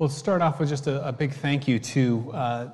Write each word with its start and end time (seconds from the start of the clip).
We'll 0.00 0.08
start 0.08 0.40
off 0.40 0.58
with 0.58 0.70
just 0.70 0.86
a, 0.86 1.06
a 1.06 1.12
big 1.12 1.30
thank 1.30 1.68
you 1.68 1.78
to, 1.78 2.30
uh, 2.32 2.68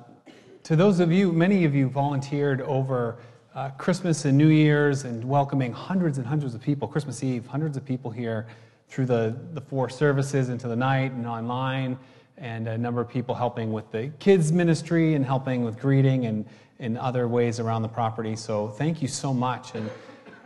to 0.63 0.77
those 0.77 1.01
of 1.01 1.11
you, 1.11 1.33
many 1.33 1.65
of 1.65 1.75
you 1.75 1.89
volunteered 1.89 2.61
over 2.61 3.17
uh, 3.53 3.71
Christmas 3.71 4.23
and 4.23 4.37
New 4.37 4.47
Year's 4.47 5.03
and 5.03 5.25
welcoming 5.25 5.73
hundreds 5.73 6.19
and 6.19 6.25
hundreds 6.25 6.55
of 6.55 6.61
people, 6.61 6.87
Christmas 6.87 7.25
Eve, 7.25 7.45
hundreds 7.45 7.75
of 7.75 7.83
people 7.83 8.09
here 8.09 8.47
through 8.87 9.07
the, 9.07 9.37
the 9.51 9.59
four 9.59 9.89
services 9.89 10.47
into 10.47 10.69
the 10.69 10.75
night 10.77 11.11
and 11.11 11.27
online, 11.27 11.99
and 12.37 12.69
a 12.69 12.77
number 12.77 13.01
of 13.01 13.09
people 13.09 13.35
helping 13.35 13.73
with 13.73 13.91
the 13.91 14.07
kids' 14.19 14.53
ministry 14.53 15.15
and 15.15 15.25
helping 15.25 15.65
with 15.65 15.77
greeting 15.77 16.27
and 16.27 16.45
in 16.79 16.95
other 16.95 17.27
ways 17.27 17.59
around 17.59 17.81
the 17.81 17.89
property. 17.89 18.37
So 18.37 18.69
thank 18.69 19.01
you 19.01 19.09
so 19.09 19.33
much. 19.33 19.75
And 19.75 19.89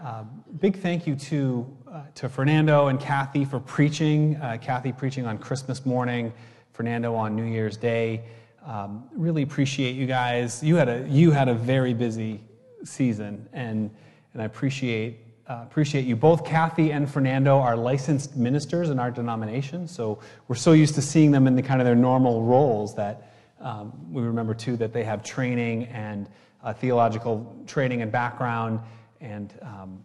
uh, 0.04 0.23
big 0.59 0.77
thank 0.77 1.05
you 1.05 1.16
to, 1.16 1.77
uh, 1.88 2.02
to 2.16 2.27
Fernando 2.27 2.88
and 2.88 3.00
Kathy 3.00 3.45
for 3.45 3.59
preaching. 3.59 4.36
Uh, 4.38 4.57
Kathy 4.59 4.91
preaching 4.91 5.27
on 5.27 5.38
Christmas 5.38 5.86
morning, 5.86 6.34
Fernando 6.74 7.14
on 7.16 7.36
New 7.36 7.43
Year's 7.43 7.78
Day. 7.78 8.24
Um, 8.66 9.10
really 9.14 9.42
appreciate 9.42 9.96
you 9.96 10.06
guys. 10.06 10.64
You 10.64 10.75
had 10.75 10.89
a, 10.89 11.07
you 11.10 11.32
had 11.32 11.48
a 11.48 11.54
very 11.54 11.93
busy 11.93 12.42
season, 12.84 13.48
and, 13.54 13.89
and 14.34 14.42
I 14.42 14.46
appreciate, 14.46 15.26
uh, 15.48 15.62
appreciate 15.64 16.06
you. 16.06 16.15
Both 16.15 16.46
Kathy 16.46 16.92
and 16.92 17.10
Fernando 17.10 17.57
are 17.57 17.76
licensed 17.76 18.36
ministers 18.36 18.89
in 18.89 19.00
our 19.00 19.12
denomination, 19.12 19.88
so 19.88 20.20
we're 20.48 20.56
so 20.56 20.74
used 20.74 20.96
to 20.96 21.02
seeing 21.02 21.32
them 21.32 21.48
in 21.48 21.56
the 21.56 21.62
kind 21.62 21.82
of 21.82 21.86
their 21.86 21.96
normal 21.96 22.43
roles 22.43 22.96
that 22.96 23.34
um, 23.60 23.92
we 24.12 24.21
remember 24.21 24.54
too 24.54 24.78
that 24.78 24.93
they 24.93 25.04
have 25.04 25.24
training 25.24 25.86
and 25.86 26.29
uh, 26.64 26.74
theological 26.74 27.56
training 27.68 28.01
and 28.01 28.12
background 28.12 28.79
and, 29.20 29.54
um, 29.62 30.04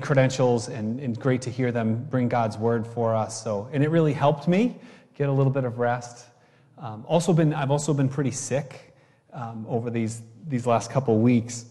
credentials, 0.00 0.68
and, 0.68 1.00
and 1.00 1.18
great 1.20 1.42
to 1.42 1.50
hear 1.50 1.70
them 1.70 2.06
bring 2.08 2.28
God's 2.28 2.56
word 2.56 2.86
for 2.86 3.14
us. 3.14 3.42
So, 3.44 3.68
and 3.72 3.84
it 3.84 3.90
really 3.90 4.14
helped 4.14 4.48
me 4.48 4.76
get 5.20 5.28
a 5.28 5.32
little 5.32 5.52
bit 5.52 5.64
of 5.64 5.78
rest. 5.78 6.24
Um, 6.78 7.04
also 7.06 7.34
been, 7.34 7.52
I've 7.52 7.70
also 7.70 7.92
been 7.92 8.08
pretty 8.08 8.30
sick 8.30 8.96
um, 9.34 9.66
over 9.68 9.90
these 9.90 10.22
these 10.48 10.66
last 10.66 10.90
couple 10.90 11.18
weeks. 11.18 11.66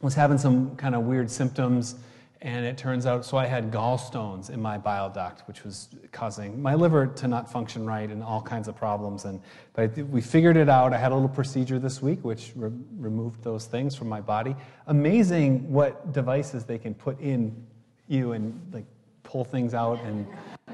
Was 0.00 0.14
having 0.14 0.36
some 0.36 0.74
kind 0.74 0.96
of 0.96 1.04
weird 1.04 1.30
symptoms, 1.30 1.94
and 2.42 2.66
it 2.66 2.76
turns 2.76 3.06
out 3.06 3.24
so 3.24 3.36
I 3.36 3.46
had 3.46 3.70
gallstones 3.70 4.50
in 4.50 4.60
my 4.60 4.78
bile 4.78 5.08
duct, 5.08 5.46
which 5.46 5.62
was 5.62 5.90
causing 6.10 6.60
my 6.60 6.74
liver 6.74 7.06
to 7.06 7.28
not 7.28 7.50
function 7.50 7.86
right 7.86 8.10
and 8.10 8.20
all 8.20 8.42
kinds 8.42 8.66
of 8.66 8.74
problems. 8.74 9.26
And 9.26 9.40
but 9.74 9.96
we 9.96 10.20
figured 10.20 10.56
it 10.56 10.68
out. 10.68 10.92
I 10.92 10.98
had 10.98 11.12
a 11.12 11.14
little 11.14 11.28
procedure 11.28 11.78
this 11.78 12.02
week, 12.02 12.24
which 12.24 12.52
re- 12.56 12.72
removed 12.98 13.44
those 13.44 13.66
things 13.66 13.94
from 13.94 14.08
my 14.08 14.20
body. 14.20 14.56
Amazing 14.88 15.70
what 15.72 16.12
devices 16.12 16.64
they 16.64 16.78
can 16.78 16.94
put 16.94 17.20
in 17.20 17.54
you 18.08 18.32
and 18.32 18.60
like 18.72 18.86
pull 19.26 19.44
things 19.44 19.74
out 19.74 20.00
and 20.04 20.26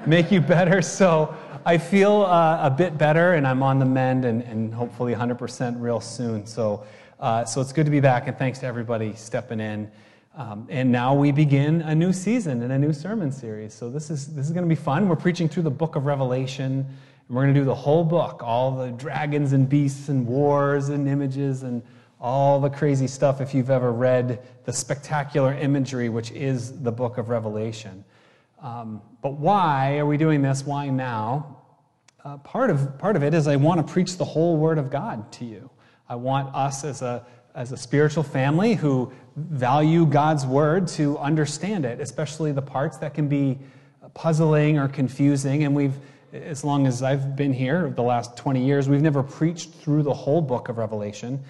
make 0.07 0.31
you 0.31 0.41
better. 0.41 0.81
So 1.03 1.35
I 1.65 1.79
feel 1.79 2.23
uh, 2.23 2.67
a 2.67 2.71
bit 2.71 2.97
better, 2.97 3.35
and 3.35 3.47
I'm 3.47 3.63
on 3.63 3.79
the 3.79 3.85
mend, 3.85 4.25
and, 4.25 4.43
and 4.43 4.73
hopefully 4.73 5.15
100% 5.15 5.81
real 5.81 6.01
soon. 6.01 6.47
So. 6.47 6.85
Uh, 7.23 7.45
so 7.45 7.61
it's 7.61 7.73
good 7.73 7.85
to 7.85 7.91
be 7.91 8.01
back, 8.01 8.27
and 8.27 8.37
thanks 8.37 8.59
to 8.59 8.67
everybody 8.67 9.15
stepping 9.15 9.61
in. 9.61 9.89
Um, 10.35 10.67
and 10.69 10.91
now 10.91 11.15
we 11.15 11.31
begin 11.31 11.83
a 11.83 11.95
new 11.95 12.13
season 12.13 12.63
and 12.63 12.73
a 12.73 12.79
new 12.79 12.93
sermon 12.93 13.31
series. 13.31 13.73
So 13.73 13.91
this 13.91 14.11
is 14.11 14.35
this 14.35 14.47
is 14.47 14.51
going 14.51 14.65
to 14.65 14.69
be 14.69 14.81
fun. 14.81 15.09
We're 15.09 15.15
preaching 15.15 15.49
through 15.49 15.63
the 15.63 15.71
book 15.71 15.95
of 15.95 16.05
Revelation, 16.05 16.85
and 17.29 17.37
we're 17.37 17.43
going 17.43 17.55
to 17.55 17.61
do 17.61 17.65
the 17.65 17.75
whole 17.75 18.03
book, 18.03 18.43
all 18.43 18.73
the 18.73 18.91
dragons 18.91 19.53
and 19.53 19.69
beasts 19.69 20.09
and 20.09 20.27
wars 20.27 20.89
and 20.89 21.07
images 21.07 21.63
and 21.63 21.81
all 22.21 22.61
the 22.61 22.71
crazy 22.71 23.07
stuff. 23.07 23.41
If 23.41 23.55
you've 23.55 23.71
ever 23.71 23.93
read 23.93 24.41
the 24.65 24.73
spectacular 24.73 25.55
imagery, 25.55 26.09
which 26.09 26.33
is 26.33 26.81
the 26.83 26.93
book 26.93 27.19
of 27.19 27.29
Revelation. 27.29 28.03
Um, 28.63 29.03
but 29.21 29.35
why 29.35 29.99
are 29.99 30.07
we 30.07 30.17
doing 30.17 30.41
this? 30.41 30.65
Why 30.65 30.89
now? 30.89 31.59
Uh, 32.25 32.39
part 32.39 32.71
of 32.71 32.97
part 32.99 33.17
of 33.17 33.25
it 33.25 33.35
is 33.35 33.49
I 33.49 33.57
want 33.57 33.85
to 33.85 33.93
preach 33.93 34.17
the 34.17 34.25
whole 34.25 34.57
Word 34.57 34.79
of 34.79 34.89
God 34.91 35.31
to 35.33 35.45
you. 35.45 35.69
I 36.09 36.15
want 36.15 36.55
us 36.55 36.85
as 36.85 37.03
a, 37.03 37.25
as 37.55 37.73
a 37.73 37.77
spiritual 37.77 38.23
family 38.23 38.75
who 38.75 39.13
value 39.37 40.07
God's 40.07 40.45
word 40.45 40.87
to 40.89 41.17
understand 41.19 41.85
it, 41.85 42.01
especially 42.01 42.53
the 42.53 42.63
parts 42.63 42.99
that 42.99 43.15
can 43.15 43.29
be 43.29 43.59
puzzling 44.15 44.79
or 44.79 44.89
confusing. 44.89 45.65
And 45.65 45.75
we've, 45.75 45.95
as 46.33 46.65
long 46.65 46.87
as 46.87 47.03
I've 47.03 47.35
been 47.35 47.53
here, 47.53 47.91
the 47.91 48.03
last 48.03 48.37
20 48.37 48.65
years, 48.65 48.89
we've 48.89 49.01
never 49.01 49.23
preached 49.23 49.73
through 49.73 50.03
the 50.03 50.13
whole 50.13 50.43
book 50.43 50.69
of 50.69 50.77
Revelation. 50.77 51.43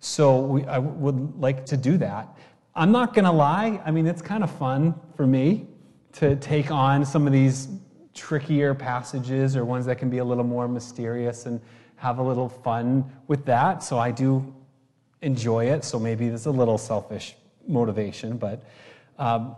So 0.00 0.40
we, 0.40 0.64
I 0.66 0.78
would 0.78 1.40
like 1.40 1.64
to 1.66 1.76
do 1.76 1.96
that. 1.98 2.28
I'm 2.74 2.92
not 2.92 3.14
going 3.14 3.24
to 3.24 3.32
lie, 3.32 3.80
I 3.86 3.90
mean, 3.90 4.06
it's 4.06 4.22
kind 4.22 4.44
of 4.44 4.50
fun 4.50 4.94
for 5.16 5.26
me 5.26 5.66
to 6.12 6.36
take 6.36 6.70
on 6.70 7.04
some 7.04 7.26
of 7.26 7.32
these 7.32 7.68
trickier 8.14 8.74
passages 8.74 9.56
or 9.56 9.64
ones 9.64 9.86
that 9.86 9.96
can 9.96 10.10
be 10.10 10.18
a 10.18 10.24
little 10.24 10.44
more 10.44 10.68
mysterious 10.68 11.46
and 11.46 11.60
have 11.96 12.18
a 12.18 12.22
little 12.22 12.48
fun 12.48 13.04
with 13.28 13.44
that. 13.44 13.82
So 13.82 13.98
I 13.98 14.10
do 14.10 14.54
enjoy 15.22 15.66
it. 15.66 15.84
So 15.84 15.98
maybe 15.98 16.28
there's 16.28 16.46
a 16.46 16.50
little 16.50 16.78
selfish 16.78 17.36
motivation, 17.66 18.36
but 18.36 18.62
um, 19.18 19.54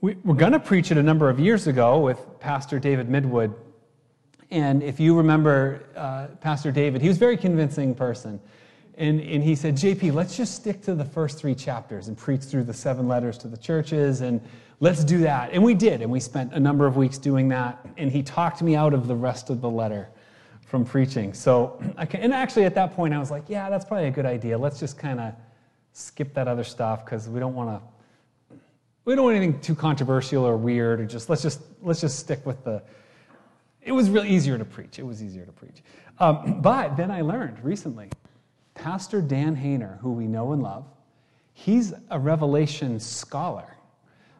we, 0.00 0.12
are 0.12 0.34
going 0.34 0.52
to 0.52 0.60
preach 0.60 0.90
it 0.90 0.98
a 0.98 1.02
number 1.02 1.28
of 1.28 1.40
years 1.40 1.66
ago 1.66 1.98
with 1.98 2.18
Pastor 2.38 2.78
David 2.78 3.08
Midwood. 3.08 3.54
And 4.50 4.82
if 4.82 4.98
you 5.00 5.16
remember 5.16 5.84
uh, 5.96 6.28
Pastor 6.40 6.72
David, 6.72 7.02
he 7.02 7.08
was 7.08 7.16
a 7.16 7.20
very 7.20 7.36
convincing 7.36 7.94
person. 7.94 8.40
And, 9.00 9.18
and 9.22 9.42
he 9.42 9.56
said, 9.56 9.76
JP, 9.76 10.12
let's 10.12 10.36
just 10.36 10.54
stick 10.54 10.82
to 10.82 10.94
the 10.94 11.06
first 11.06 11.38
three 11.38 11.54
chapters 11.54 12.08
and 12.08 12.18
preach 12.18 12.42
through 12.42 12.64
the 12.64 12.74
seven 12.74 13.08
letters 13.08 13.38
to 13.38 13.48
the 13.48 13.56
churches, 13.56 14.20
and 14.20 14.42
let's 14.80 15.04
do 15.04 15.18
that. 15.20 15.54
And 15.54 15.64
we 15.64 15.72
did, 15.72 16.02
and 16.02 16.10
we 16.10 16.20
spent 16.20 16.52
a 16.52 16.60
number 16.60 16.86
of 16.86 16.98
weeks 16.98 17.16
doing 17.16 17.48
that. 17.48 17.82
And 17.96 18.12
he 18.12 18.22
talked 18.22 18.60
me 18.60 18.76
out 18.76 18.92
of 18.92 19.08
the 19.08 19.14
rest 19.14 19.48
of 19.48 19.62
the 19.62 19.70
letter 19.70 20.10
from 20.66 20.84
preaching. 20.84 21.32
So, 21.32 21.82
and 22.12 22.34
actually 22.34 22.66
at 22.66 22.74
that 22.74 22.94
point, 22.94 23.14
I 23.14 23.18
was 23.18 23.30
like, 23.30 23.44
yeah, 23.48 23.70
that's 23.70 23.86
probably 23.86 24.08
a 24.08 24.10
good 24.10 24.26
idea. 24.26 24.58
Let's 24.58 24.78
just 24.78 24.98
kind 24.98 25.18
of 25.18 25.32
skip 25.94 26.34
that 26.34 26.46
other 26.46 26.62
stuff 26.62 27.02
because 27.02 27.26
we 27.26 27.40
don't 27.40 27.54
want 27.54 27.70
to. 27.70 28.56
We 29.06 29.14
don't 29.14 29.24
want 29.24 29.36
anything 29.38 29.60
too 29.60 29.74
controversial 29.74 30.44
or 30.44 30.58
weird, 30.58 31.00
or 31.00 31.06
just 31.06 31.30
let's 31.30 31.40
just 31.40 31.62
let's 31.80 32.02
just 32.02 32.18
stick 32.18 32.44
with 32.44 32.62
the. 32.64 32.82
It 33.80 33.92
was 33.92 34.10
really 34.10 34.28
easier 34.28 34.58
to 34.58 34.64
preach. 34.66 34.98
It 34.98 35.06
was 35.06 35.22
easier 35.22 35.46
to 35.46 35.52
preach. 35.52 35.82
Um, 36.18 36.60
but 36.60 36.98
then 36.98 37.10
I 37.10 37.22
learned 37.22 37.64
recently, 37.64 38.10
Pastor 38.80 39.20
Dan 39.20 39.54
Hayner, 39.54 39.98
who 40.00 40.12
we 40.12 40.26
know 40.26 40.52
and 40.52 40.62
love, 40.62 40.86
he's 41.52 41.92
a 42.10 42.18
Revelation 42.18 42.98
scholar. 42.98 43.76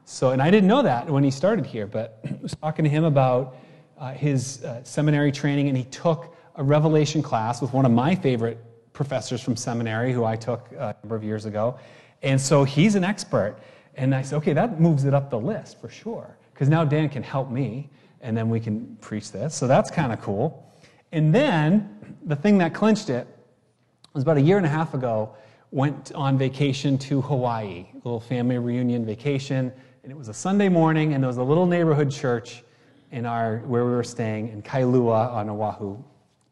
So, 0.07 0.31
and 0.31 0.41
I 0.41 0.51
didn't 0.51 0.67
know 0.67 0.81
that 0.81 1.11
when 1.11 1.23
he 1.23 1.31
started 1.31 1.67
here, 1.67 1.87
but 1.87 2.21
I 2.25 2.39
was 2.41 2.57
talking 2.57 2.83
to 2.85 2.89
him 2.89 3.05
about 3.05 3.57
uh, 3.99 4.13
his 4.13 4.65
uh, 4.65 4.83
seminary 4.83 5.31
training, 5.31 5.69
and 5.69 5.77
he 5.77 5.85
took 5.85 6.35
a 6.57 6.63
Revelation 6.63 7.23
class 7.23 7.61
with 7.61 7.75
one 7.75 7.85
of 7.85 7.93
my 7.93 8.15
favorite 8.15 8.59
professors 8.95 9.43
from 9.43 9.57
seminary, 9.57 10.11
who 10.11 10.25
I 10.25 10.37
took 10.37 10.71
uh, 10.73 10.95
a 10.95 10.97
number 11.03 11.17
of 11.17 11.23
years 11.23 11.45
ago. 11.45 11.79
And 12.23 12.41
so 12.41 12.65
he's 12.65 12.95
an 12.95 13.05
expert. 13.05 13.59
And 13.97 14.15
I 14.15 14.23
said, 14.23 14.37
okay, 14.37 14.55
that 14.55 14.81
moves 14.81 15.05
it 15.05 15.13
up 15.13 15.29
the 15.29 15.39
list 15.39 15.79
for 15.83 15.91
sure, 15.91 16.39
because 16.55 16.71
now 16.71 16.83
Dan 16.83 17.11
can 17.11 17.23
help 17.23 17.51
me, 17.51 17.91
and 18.23 18.35
then 18.35 18.49
we 18.49 18.59
can 18.59 18.97
preach 19.03 19.33
this. 19.33 19.55
So 19.55 19.67
that's 19.67 19.91
kind 19.91 20.15
of 20.15 20.21
cool. 20.23 20.67
And 21.13 21.35
then 21.35 22.17
the 22.25 22.37
thing 22.37 22.57
that 22.59 22.73
clinched 22.73 23.11
it 23.11 23.27
was 24.13 24.23
about 24.23 24.37
a 24.37 24.41
year 24.41 24.57
and 24.57 24.67
a 24.67 24.71
half 24.71 24.95
ago, 24.95 25.35
went 25.71 26.13
on 26.13 26.37
vacation 26.37 26.99
to 26.99 27.21
Hawaii, 27.21 27.87
a 27.93 27.97
little 27.97 28.21
family 28.21 28.59
reunion 28.59 29.05
vacation. 29.05 29.73
And 30.03 30.11
it 30.11 30.17
was 30.17 30.29
a 30.29 30.35
Sunday 30.35 30.69
morning, 30.69 31.15
and 31.15 31.23
there 31.23 31.29
was 31.29 31.37
a 31.37 31.43
little 31.43 31.67
neighborhood 31.67 32.11
church 32.11 32.65
in 33.13 33.27
our 33.27 33.59
where 33.59 33.85
we 33.85 33.91
were 33.91 34.05
staying 34.05 34.49
in 34.49 34.63
Kailua 34.63 35.33
on 35.33 35.51
Oahu, 35.51 36.03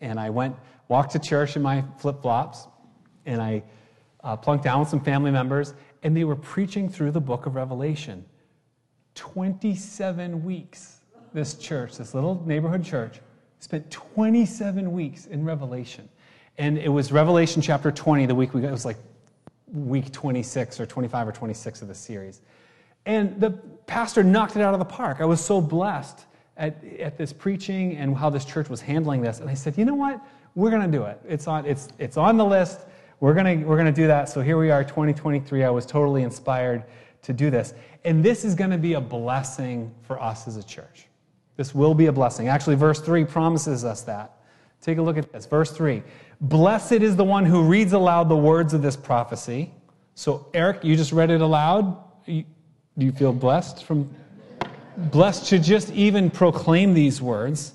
and 0.00 0.18
I 0.18 0.30
went 0.30 0.56
walked 0.88 1.12
to 1.12 1.18
church 1.18 1.56
in 1.56 1.62
my 1.62 1.84
flip 1.98 2.22
flops, 2.22 2.66
and 3.26 3.40
I 3.40 3.62
uh, 4.24 4.36
plunked 4.36 4.64
down 4.64 4.80
with 4.80 4.88
some 4.88 5.00
family 5.00 5.30
members, 5.30 5.74
and 6.02 6.16
they 6.16 6.24
were 6.24 6.36
preaching 6.36 6.88
through 6.88 7.12
the 7.12 7.20
book 7.20 7.46
of 7.46 7.54
Revelation. 7.54 8.24
27 9.14 10.44
weeks, 10.44 11.00
this 11.32 11.54
church, 11.54 11.96
this 11.96 12.14
little 12.14 12.42
neighborhood 12.46 12.84
church, 12.84 13.20
spent 13.60 13.90
27 13.90 14.92
weeks 14.92 15.26
in 15.26 15.44
Revelation. 15.44 16.08
And 16.58 16.76
it 16.76 16.88
was 16.88 17.12
Revelation 17.12 17.62
chapter 17.62 17.92
20, 17.92 18.26
the 18.26 18.34
week 18.34 18.52
we 18.52 18.60
got, 18.60 18.68
it 18.68 18.72
was 18.72 18.84
like 18.84 18.96
week 19.72 20.12
26 20.12 20.80
or 20.80 20.86
25 20.86 21.28
or 21.28 21.32
26 21.32 21.82
of 21.82 21.88
the 21.88 21.94
series. 21.94 22.42
And 23.06 23.40
the 23.40 23.52
pastor 23.86 24.24
knocked 24.24 24.56
it 24.56 24.62
out 24.62 24.74
of 24.74 24.80
the 24.80 24.84
park. 24.84 25.18
I 25.20 25.24
was 25.24 25.40
so 25.40 25.60
blessed 25.60 26.26
at, 26.56 26.82
at 26.98 27.16
this 27.16 27.32
preaching 27.32 27.96
and 27.96 28.16
how 28.16 28.28
this 28.28 28.44
church 28.44 28.68
was 28.68 28.80
handling 28.80 29.22
this. 29.22 29.38
And 29.38 29.48
I 29.48 29.54
said, 29.54 29.78
you 29.78 29.84
know 29.84 29.94
what? 29.94 30.20
We're 30.56 30.70
going 30.70 30.90
to 30.90 30.98
do 30.98 31.04
it. 31.04 31.20
It's 31.28 31.46
on, 31.46 31.64
it's, 31.64 31.88
it's 31.98 32.16
on 32.16 32.36
the 32.36 32.44
list. 32.44 32.80
We're 33.20 33.34
going 33.34 33.64
we're 33.66 33.76
gonna 33.76 33.90
do 33.90 34.06
that. 34.08 34.28
So 34.28 34.40
here 34.40 34.58
we 34.58 34.70
are, 34.70 34.84
2023. 34.84 35.64
I 35.64 35.70
was 35.70 35.86
totally 35.86 36.22
inspired 36.22 36.84
to 37.22 37.32
do 37.32 37.50
this. 37.50 37.74
And 38.04 38.24
this 38.24 38.44
is 38.44 38.54
going 38.54 38.70
to 38.70 38.78
be 38.78 38.94
a 38.94 39.00
blessing 39.00 39.94
for 40.02 40.20
us 40.20 40.48
as 40.48 40.56
a 40.56 40.62
church. 40.62 41.06
This 41.56 41.74
will 41.74 41.94
be 41.94 42.06
a 42.06 42.12
blessing. 42.12 42.48
Actually, 42.48 42.76
verse 42.76 43.00
3 43.00 43.24
promises 43.24 43.84
us 43.84 44.02
that. 44.02 44.38
Take 44.80 44.98
a 44.98 45.02
look 45.02 45.18
at 45.18 45.32
this. 45.32 45.46
Verse 45.46 45.72
3 45.72 46.02
Blessed 46.40 46.92
is 46.92 47.16
the 47.16 47.24
one 47.24 47.44
who 47.44 47.62
reads 47.62 47.92
aloud 47.92 48.28
the 48.28 48.36
words 48.36 48.72
of 48.74 48.82
this 48.82 48.96
prophecy. 48.96 49.72
So, 50.14 50.46
Eric, 50.54 50.84
you 50.84 50.96
just 50.96 51.12
read 51.12 51.30
it 51.30 51.40
aloud. 51.40 51.96
do 52.26 52.44
you 52.96 53.12
feel 53.12 53.32
blessed 53.32 53.84
from 53.84 54.08
blessed 54.98 55.46
to 55.46 55.58
just 55.58 55.90
even 55.90 56.30
proclaim 56.30 56.92
these 56.92 57.22
words. 57.22 57.74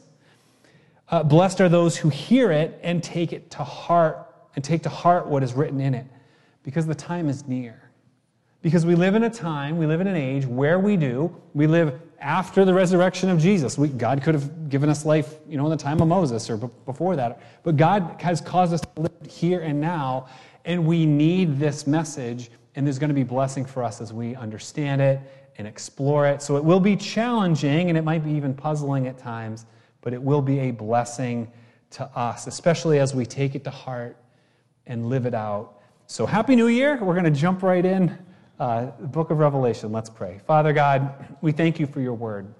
Uh, 1.09 1.23
blessed 1.23 1.61
are 1.61 1.69
those 1.69 1.95
who 1.95 2.09
hear 2.09 2.51
it 2.51 2.79
and 2.83 3.01
take 3.01 3.33
it 3.33 3.49
to 3.51 3.63
heart, 3.63 4.27
and 4.55 4.63
take 4.63 4.83
to 4.83 4.89
heart 4.89 5.27
what 5.27 5.43
is 5.43 5.53
written 5.53 5.79
in 5.79 5.93
it, 5.93 6.05
because 6.63 6.85
the 6.85 6.95
time 6.95 7.29
is 7.29 7.47
near. 7.47 7.79
Because 8.61 8.85
we 8.85 8.95
live 8.95 9.15
in 9.15 9.23
a 9.23 9.29
time, 9.29 9.77
we 9.77 9.85
live 9.85 10.01
in 10.01 10.07
an 10.07 10.15
age 10.15 10.45
where 10.45 10.79
we 10.79 10.97
do, 10.97 11.35
we 11.53 11.67
live 11.67 11.99
after 12.23 12.63
the 12.63 12.73
resurrection 12.73 13.29
of 13.29 13.37
Jesus. 13.37 13.77
We, 13.77 13.89
God 13.89 14.23
could 14.23 14.33
have 14.33 14.69
given 14.69 14.89
us 14.89 15.05
life, 15.05 15.35
you 15.47 15.57
know, 15.57 15.65
in 15.65 15.71
the 15.71 15.77
time 15.77 16.01
of 16.01 16.07
Moses 16.07 16.49
or 16.49 16.57
b- 16.57 16.69
before 16.85 17.15
that. 17.17 17.41
But 17.63 17.75
God 17.75 18.15
has 18.19 18.39
caused 18.39 18.73
us 18.73 18.81
to 18.81 19.01
live 19.01 19.11
here 19.29 19.59
and 19.61 19.79
now, 19.79 20.27
and 20.65 20.87
we 20.87 21.05
need 21.05 21.59
this 21.59 21.85
message, 21.85 22.49
and 22.75 22.87
there's 22.87 22.97
going 22.97 23.09
to 23.09 23.13
be 23.13 23.23
blessing 23.23 23.65
for 23.65 23.83
us 23.83 23.99
as 23.99 24.13
we 24.13 24.35
understand 24.35 25.01
it 25.01 25.19
and 25.57 25.67
explore 25.67 26.25
it. 26.25 26.41
So 26.41 26.55
it 26.55 26.63
will 26.63 26.79
be 26.79 26.95
challenging, 26.95 27.89
and 27.89 27.97
it 27.97 28.03
might 28.03 28.23
be 28.23 28.31
even 28.31 28.53
puzzling 28.53 29.07
at 29.07 29.17
times, 29.17 29.65
but 30.01 30.13
it 30.13 30.21
will 30.21 30.41
be 30.41 30.59
a 30.59 30.71
blessing 30.71 31.51
to 31.91 32.05
us, 32.17 32.47
especially 32.47 32.99
as 32.99 33.13
we 33.13 33.25
take 33.25 33.53
it 33.53 33.65
to 33.65 33.69
heart 33.69 34.17
and 34.87 35.09
live 35.09 35.25
it 35.25 35.33
out. 35.33 35.81
So, 36.07 36.25
Happy 36.25 36.55
New 36.55 36.67
Year. 36.67 36.97
We're 37.01 37.13
going 37.13 37.31
to 37.31 37.31
jump 37.31 37.63
right 37.63 37.85
in. 37.85 38.17
Uh, 38.59 38.91
the 38.99 39.07
book 39.07 39.31
of 39.31 39.39
Revelation. 39.39 39.91
Let's 39.91 40.11
pray. 40.11 40.39
Father 40.45 40.73
God, 40.73 41.35
we 41.41 41.51
thank 41.51 41.79
you 41.79 41.87
for 41.87 42.01
your 42.01 42.13
word. 42.13 42.53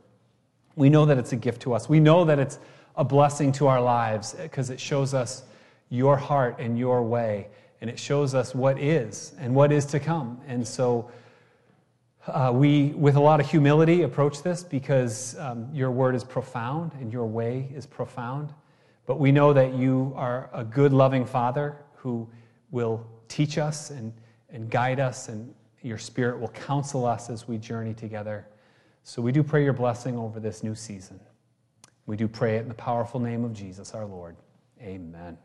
We 0.76 0.90
know 0.90 1.06
that 1.06 1.20
it's 1.20 1.34
a 1.34 1.36
gift 1.36 1.62
to 1.62 1.74
us. 1.74 1.88
We 1.88 2.00
know 2.00 2.26
that 2.26 2.40
it's 2.40 2.58
a 2.96 3.04
blessing 3.04 3.52
to 3.54 3.68
our 3.68 3.80
lives 3.80 4.34
because 4.34 4.72
it 4.72 4.80
shows 4.80 5.14
us 5.14 5.44
your 5.90 6.18
heart 6.18 6.56
and 6.58 6.80
your 6.80 7.04
way, 7.04 7.48
and 7.80 7.92
it 7.92 8.00
shows 8.00 8.34
us 8.34 8.56
what 8.56 8.80
is 8.80 9.34
and 9.38 9.54
what 9.54 9.72
is 9.72 9.86
to 9.86 10.00
come. 10.00 10.42
And 10.48 10.68
so 10.68 11.12
uh, 12.26 12.52
we, 12.52 12.88
with 12.94 13.16
a 13.16 13.22
lot 13.22 13.40
of 13.40 13.48
humility, 13.48 14.02
approach 14.02 14.42
this 14.42 14.64
because 14.64 15.38
um, 15.38 15.70
your 15.72 15.92
word 15.92 16.16
is 16.16 16.24
profound 16.24 16.94
and 17.00 17.14
your 17.14 17.28
way 17.28 17.70
is 17.76 17.86
profound. 17.86 18.52
But 19.06 19.20
we 19.20 19.32
know 19.32 19.54
that 19.54 19.76
you 19.76 20.12
are 20.16 20.50
a 20.54 20.64
good, 20.64 20.92
loving 20.92 21.24
Father 21.24 21.78
who 21.94 22.28
will 22.72 23.06
teach 23.28 23.60
us 23.60 23.92
and, 23.92 24.12
and 24.50 24.72
guide 24.72 25.00
us 25.00 25.30
and 25.30 25.54
your 25.84 25.98
Spirit 25.98 26.40
will 26.40 26.50
counsel 26.50 27.06
us 27.06 27.30
as 27.30 27.48
we 27.48 27.58
journey 27.58 27.94
together. 27.94 28.48
So 29.04 29.22
we 29.22 29.32
do 29.32 29.44
pray 29.44 29.64
your 29.64 29.74
blessing 29.74 30.18
over 30.18 30.40
this 30.40 30.64
new 30.64 30.76
season. 30.76 31.20
We 32.06 32.16
do 32.18 32.28
pray 32.28 32.58
it 32.58 32.62
in 32.62 32.68
the 32.70 32.74
powerful 32.74 33.20
name 33.20 33.44
of 33.44 33.54
Jesus 33.54 33.94
our 33.94 34.06
Lord. 34.06 34.36
Amen. 34.82 35.38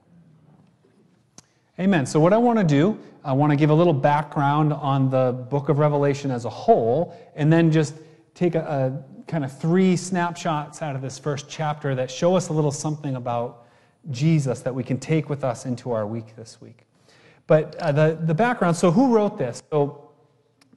Amen. 1.81 2.07
So, 2.07 2.19
what 2.19 2.33
I 2.33 2.39
want 2.39 2.59
to 2.59 2.65
do, 2.65 2.99
I 3.25 3.33
want 3.33 3.53
to 3.53 3.57
give 3.57 3.71
a 3.71 3.75
little 3.75 3.93
background 3.93 4.73
on 4.73 5.11
the 5.11 5.47
book 5.49 5.69
of 5.69 5.79
Revelation 5.79 6.33
as 6.33 6.45
a 6.45 6.51
whole, 6.51 7.17
and 7.37 7.53
then 7.53 7.71
just 7.71 7.95
take 8.35 8.57
a, 8.57 9.05
a, 9.07 9.29
kind 9.31 9.45
of 9.45 9.57
three 9.57 9.97
snapshots 9.97 10.83
out 10.83 10.97
of 10.97 11.03
this 11.03 11.19
first 11.19 11.49
chapter 11.49 11.95
that 11.95 12.11
show 12.11 12.35
us 12.35 12.49
a 12.49 12.53
little 12.53 12.73
something 12.73 13.15
about 13.15 13.67
Jesus 14.11 14.61
that 14.63 14.75
we 14.75 14.83
can 14.83 14.99
take 14.99 15.29
with 15.29 15.45
us 15.45 15.67
into 15.67 15.93
our 15.93 16.05
week 16.05 16.35
this 16.35 16.61
week. 16.61 16.81
But 17.47 17.77
uh, 17.77 17.93
the, 17.93 18.19
the 18.23 18.35
background 18.35 18.77
so, 18.77 18.91
who 18.91 19.15
wrote 19.15 19.39
this? 19.39 19.63
So, 19.71 20.08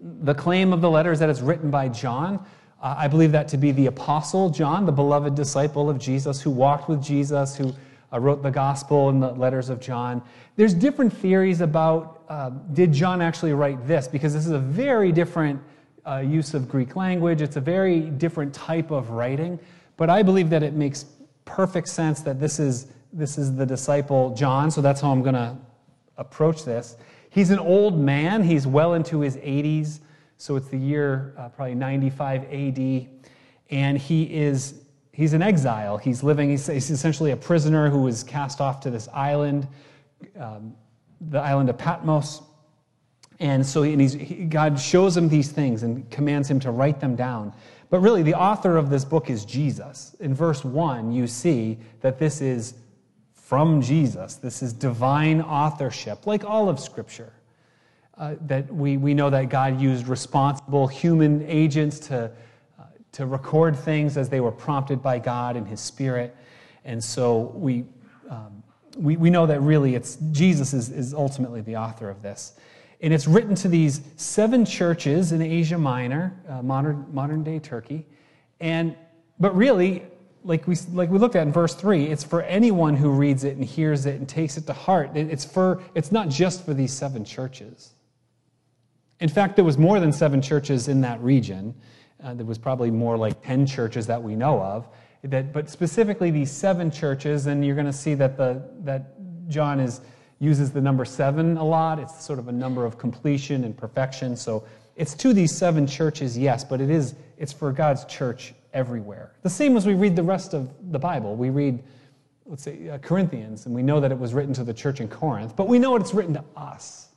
the 0.02 0.34
claim 0.34 0.74
of 0.74 0.82
the 0.82 0.90
letter 0.90 1.12
is 1.12 1.20
that 1.20 1.30
it's 1.30 1.42
written 1.42 1.70
by 1.70 1.88
John. 1.90 2.46
Uh, 2.82 2.96
I 2.98 3.08
believe 3.08 3.32
that 3.32 3.48
to 3.50 3.58
be 3.58 3.72
the 3.72 3.86
apostle 3.86 4.50
John, 4.50 4.86
the 4.86 4.92
beloved 4.92 5.36
disciple 5.36 5.90
of 5.90 6.00
Jesus, 6.00 6.42
who 6.42 6.50
walked 6.50 6.90
with 6.90 7.02
Jesus, 7.02 7.56
who 7.56 7.74
uh, 8.12 8.20
wrote 8.20 8.42
the 8.42 8.52
gospel 8.52 9.10
and 9.10 9.22
the 9.22 9.32
letters 9.32 9.70
of 9.70 9.80
John. 9.80 10.22
There's 10.56 10.74
different 10.74 11.14
theories 11.14 11.62
about 11.62 12.24
uh, 12.30 12.50
did 12.74 12.94
John 12.94 13.22
actually 13.22 13.54
write 13.54 13.88
this, 13.88 14.08
because 14.08 14.34
this 14.34 14.46
is 14.46 14.52
a 14.52 14.60
very 14.60 15.12
different 15.12 15.62
uh, 16.06 16.24
use 16.26 16.54
of 16.54 16.68
Greek 16.68 16.96
language. 16.96 17.42
It's 17.42 17.58
a 17.58 17.62
very 17.62 18.00
different 18.00 18.54
type 18.54 18.90
of 18.90 19.12
writing. 19.12 19.60
But 19.98 20.10
I 20.10 20.24
believe 20.24 20.50
that 20.50 20.64
it 20.64 20.74
makes 20.74 21.06
perfect 21.46 21.88
sense 21.88 22.22
that 22.22 22.40
this 22.40 22.60
is, 22.60 22.88
this 23.14 23.38
is 23.38 23.56
the 23.56 23.66
disciple 23.66 24.34
John, 24.34 24.72
so 24.72 24.82
that's 24.82 25.02
how 25.02 25.12
I'm 25.12 25.22
going 25.22 25.36
to 25.36 25.56
approach 26.18 26.66
this. 26.66 26.96
He's 27.32 27.50
an 27.50 27.60
old 27.60 27.98
man. 27.98 28.44
He's 28.44 28.68
well 28.68 28.94
into 28.94 29.22
his 29.22 29.38
80s. 29.38 30.02
So 30.38 30.58
it's 30.58 30.68
the 30.68 30.78
year 30.78 31.34
uh, 31.38 31.48
probably 31.48 31.76
95 31.76 32.44
AD. 32.44 33.08
And 33.70 33.98
he 33.98 34.24
is, 34.24 34.82
he's 35.14 35.32
an 35.32 35.42
exile. 35.42 35.98
He's 35.98 36.24
living, 36.24 36.50
he's, 36.50 36.68
he's 36.68 36.92
essentially 36.92 37.32
a 37.32 37.38
prisoner 37.38 37.90
who 37.90 38.02
was 38.02 38.22
cast 38.22 38.60
off 38.60 38.82
to 38.82 38.90
this 38.90 39.08
island, 39.14 39.66
um, 40.38 40.76
the 41.22 41.40
island 41.40 41.70
of 41.70 41.78
Patmos. 41.78 42.42
And 43.40 43.66
so 43.66 43.84
and 43.84 44.02
he, 44.02 44.46
God 44.46 44.78
shows 44.78 45.16
him 45.16 45.30
these 45.30 45.52
things 45.52 45.84
and 45.84 46.10
commands 46.12 46.52
him 46.52 46.60
to 46.60 46.72
write 46.72 47.00
them 47.00 47.16
down. 47.16 47.54
But 47.90 48.00
really, 48.00 48.24
the 48.24 48.36
author 48.36 48.76
of 48.76 48.90
this 48.90 49.06
book 49.06 49.30
is 49.30 49.46
Jesus. 49.46 50.16
In 50.20 50.34
verse 50.34 50.66
1, 50.66 51.14
you 51.14 51.28
see 51.28 51.80
that 52.02 52.20
this 52.20 52.42
is 52.42 52.74
from 53.52 53.82
Jesus. 53.82 54.36
This 54.36 54.64
is 54.64 54.72
divine 54.72 55.42
authorship, 55.42 56.26
like 56.26 56.46
all 56.46 56.70
of 56.70 56.80
Scripture. 56.80 57.34
Uh, 58.18 58.36
that 58.48 58.74
we, 58.74 58.96
we 58.96 59.14
know 59.14 59.30
that 59.30 59.50
God 59.50 59.82
used 59.82 60.08
responsible 60.08 60.88
human 60.88 61.46
agents 61.50 62.00
to, 62.00 62.32
uh, 62.80 62.84
to 63.12 63.26
record 63.26 63.76
things 63.76 64.16
as 64.16 64.30
they 64.30 64.40
were 64.40 64.54
prompted 64.54 65.04
by 65.04 65.20
God 65.20 65.58
and 65.58 65.68
His 65.68 65.82
Spirit. 65.82 66.34
And 66.86 67.04
so 67.04 67.52
we, 67.54 67.84
um, 68.30 68.64
we, 68.96 69.18
we 69.18 69.30
know 69.30 69.46
that 69.46 69.60
really 69.60 69.96
it's 69.96 70.16
Jesus 70.32 70.74
is, 70.74 70.90
is 70.90 71.14
ultimately 71.14 71.60
the 71.60 71.76
author 71.76 72.10
of 72.10 72.22
this. 72.22 72.54
And 73.02 73.14
it's 73.14 73.28
written 73.28 73.54
to 73.56 73.68
these 73.68 74.00
seven 74.16 74.64
churches 74.64 75.34
in 75.34 75.42
Asia 75.42 75.78
Minor, 75.78 76.40
uh, 76.48 76.62
modern, 76.62 77.06
modern 77.12 77.44
day 77.44 77.60
Turkey. 77.60 78.06
And, 78.62 78.96
but 79.42 79.54
really, 79.54 80.06
like 80.44 80.68
we, 80.68 80.76
like 80.92 81.10
we 81.10 81.20
looked 81.20 81.36
at 81.36 81.44
in 81.44 81.52
verse 81.52 81.76
3, 81.76 82.06
it's 82.06 82.24
for 82.24 82.42
anyone 82.44 82.96
who 82.96 83.10
reads 83.10 83.44
it 83.44 83.56
and 83.56 83.64
hears 83.64 84.06
it 84.06 84.16
and 84.16 84.28
takes 84.28 84.58
it 84.58 84.66
to 84.68 84.74
heart. 84.74 85.12
It's, 85.16 85.46
for, 85.46 85.82
it's 85.96 86.12
not 86.12 86.30
just 86.30 86.66
for 86.66 86.74
these 86.74 86.94
seven 86.94 87.24
churches. 87.24 87.92
In 89.20 89.30
fact, 89.30 89.56
there 89.56 89.66
was 89.66 89.78
more 89.78 90.00
than 90.00 90.12
seven 90.12 90.42
churches 90.42 90.88
in 90.88 91.02
that 91.02 91.22
region. 91.22 91.76
Uh, 92.24 92.34
there 92.34 92.46
was 92.46 92.58
probably 92.58 92.90
more 92.90 93.18
like 93.18 93.42
10 93.44 93.68
churches 93.68 94.08
that 94.08 94.22
we 94.22 94.36
know 94.36 94.62
of. 94.62 94.88
That, 95.24 95.54
but 95.54 95.70
specifically 95.70 96.32
these 96.32 96.52
seven 96.52 96.90
churches, 96.90 97.46
and 97.46 97.64
you're 97.64 97.76
going 97.76 97.86
to 97.86 97.94
see 97.94 98.16
that, 98.16 98.38
the, 98.38 98.64
that 98.80 99.48
John 99.48 99.80
is, 99.80 100.02
uses 100.40 100.72
the 100.72 100.82
number 100.82 101.06
seven 101.06 101.58
a 101.58 101.64
lot. 101.64 102.00
It's 102.00 102.26
sort 102.26 102.40
of 102.40 102.48
a 102.48 102.52
number 102.52 102.84
of 102.84 102.98
completion 102.98 103.64
and 103.64 103.78
perfection. 103.78 104.36
So 104.36 104.64
it's 104.96 105.14
to 105.16 105.34
these 105.34 105.56
seven 105.56 105.86
churches, 105.86 106.36
yes, 106.36 106.64
but 106.64 106.82
it 106.82 106.90
is, 106.90 107.14
it's 107.38 107.54
for 107.54 107.72
God's 107.72 108.06
church 108.06 108.56
everywhere. 108.74 109.34
The 109.42 109.50
same 109.50 109.78
as 109.78 109.86
we 109.86 109.94
read 109.94 110.16
the 110.16 110.24
rest 110.24 110.54
of 110.54 110.70
the 110.92 111.00
Bible. 111.00 111.36
We 111.36 111.50
read, 111.50 111.84
let's 112.46 112.64
say, 112.64 112.90
uh, 112.90 112.98
Corinthians, 113.00 113.66
and 113.66 113.76
we 113.76 113.84
know 113.84 114.00
that 114.00 114.12
it 114.12 114.18
was 114.18 114.34
written 114.34 114.54
to 114.56 114.64
the 114.64 114.74
church 114.74 115.02
in 115.02 115.08
Corinth, 115.08 115.56
but 115.56 115.68
we 115.68 115.80
know 115.80 115.96
it's 115.96 116.14
written 116.14 116.34
to 116.34 116.44
us, 116.56 117.10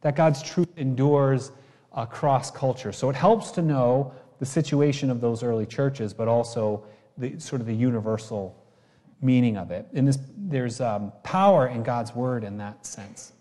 that 0.00 0.16
God's 0.16 0.42
truth 0.42 0.68
endures 0.76 1.52
across 1.92 2.50
culture. 2.50 2.92
So 2.92 3.10
it 3.10 3.16
helps 3.16 3.50
to 3.52 3.62
know 3.62 4.12
the 4.38 4.46
situation 4.46 5.10
of 5.10 5.20
those 5.20 5.42
early 5.42 5.66
churches, 5.66 6.12
but 6.12 6.28
also 6.28 6.84
the 7.18 7.38
sort 7.38 7.60
of 7.60 7.66
the 7.66 7.74
universal 7.74 8.56
meaning 9.20 9.56
of 9.56 9.70
it. 9.70 9.86
And 9.92 10.08
this, 10.08 10.18
there's 10.36 10.80
um, 10.80 11.12
power 11.22 11.68
in 11.68 11.82
God's 11.82 12.14
word 12.14 12.42
in 12.42 12.56
that 12.58 12.84
sense. 12.84 13.32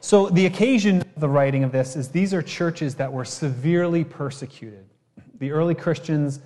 So 0.00 0.28
the 0.28 0.46
occasion 0.46 1.00
of 1.00 1.20
the 1.20 1.28
writing 1.28 1.64
of 1.64 1.72
this 1.72 1.96
is 1.96 2.08
these 2.08 2.34
are 2.34 2.42
churches 2.42 2.94
that 2.96 3.12
were 3.12 3.24
severely 3.24 4.04
persecuted. 4.04 4.84
The 5.44 5.52
early 5.52 5.74
Christians, 5.74 6.40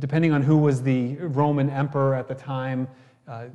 depending 0.00 0.30
on 0.32 0.42
who 0.42 0.58
was 0.58 0.82
the 0.82 1.16
Roman 1.16 1.70
emperor 1.70 2.14
at 2.14 2.28
the 2.28 2.34
time, 2.34 2.86
uh, 3.26 3.46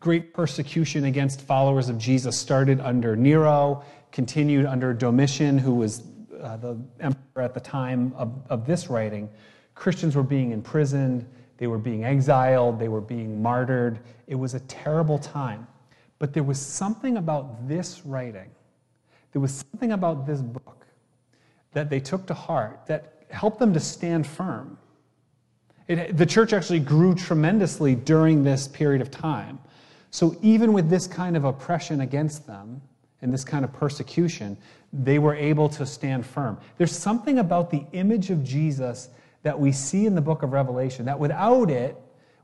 great 0.00 0.32
persecution 0.32 1.04
against 1.04 1.42
followers 1.42 1.90
of 1.90 1.98
Jesus 1.98 2.38
started 2.38 2.80
under 2.80 3.16
Nero, 3.16 3.84
continued 4.12 4.64
under 4.64 4.94
Domitian, 4.94 5.58
who 5.58 5.74
was 5.74 6.04
uh, 6.40 6.56
the 6.56 6.78
emperor 7.00 7.42
at 7.42 7.52
the 7.52 7.60
time 7.60 8.14
of, 8.16 8.32
of 8.48 8.66
this 8.66 8.88
writing. 8.88 9.28
Christians 9.74 10.16
were 10.16 10.22
being 10.22 10.52
imprisoned, 10.52 11.28
they 11.58 11.66
were 11.66 11.76
being 11.76 12.06
exiled, 12.06 12.78
they 12.78 12.88
were 12.88 13.02
being 13.02 13.42
martyred. 13.42 13.98
It 14.26 14.36
was 14.36 14.54
a 14.54 14.60
terrible 14.60 15.18
time. 15.18 15.66
But 16.18 16.32
there 16.32 16.44
was 16.44 16.58
something 16.58 17.18
about 17.18 17.68
this 17.68 18.06
writing, 18.06 18.50
there 19.32 19.42
was 19.42 19.66
something 19.70 19.92
about 19.92 20.26
this 20.26 20.40
book 20.40 20.86
that 21.74 21.90
they 21.90 22.00
took 22.00 22.26
to 22.28 22.34
heart 22.34 22.86
that 22.86 23.13
help 23.34 23.58
them 23.58 23.72
to 23.74 23.80
stand 23.80 24.26
firm. 24.26 24.78
It, 25.88 26.16
the 26.16 26.26
church 26.26 26.52
actually 26.52 26.80
grew 26.80 27.14
tremendously 27.14 27.94
during 27.94 28.44
this 28.44 28.68
period 28.68 29.02
of 29.02 29.10
time. 29.10 29.58
So, 30.10 30.36
even 30.42 30.72
with 30.72 30.88
this 30.88 31.06
kind 31.06 31.36
of 31.36 31.44
oppression 31.44 32.00
against 32.00 32.46
them 32.46 32.80
and 33.20 33.32
this 33.32 33.44
kind 33.44 33.64
of 33.64 33.72
persecution, 33.72 34.56
they 34.92 35.18
were 35.18 35.34
able 35.34 35.68
to 35.70 35.84
stand 35.84 36.24
firm. 36.24 36.58
There's 36.78 36.96
something 36.96 37.40
about 37.40 37.70
the 37.70 37.84
image 37.92 38.30
of 38.30 38.44
Jesus 38.44 39.08
that 39.42 39.58
we 39.58 39.72
see 39.72 40.06
in 40.06 40.14
the 40.14 40.20
book 40.20 40.42
of 40.42 40.52
Revelation 40.52 41.04
that 41.06 41.18
without 41.18 41.70
it, 41.70 41.96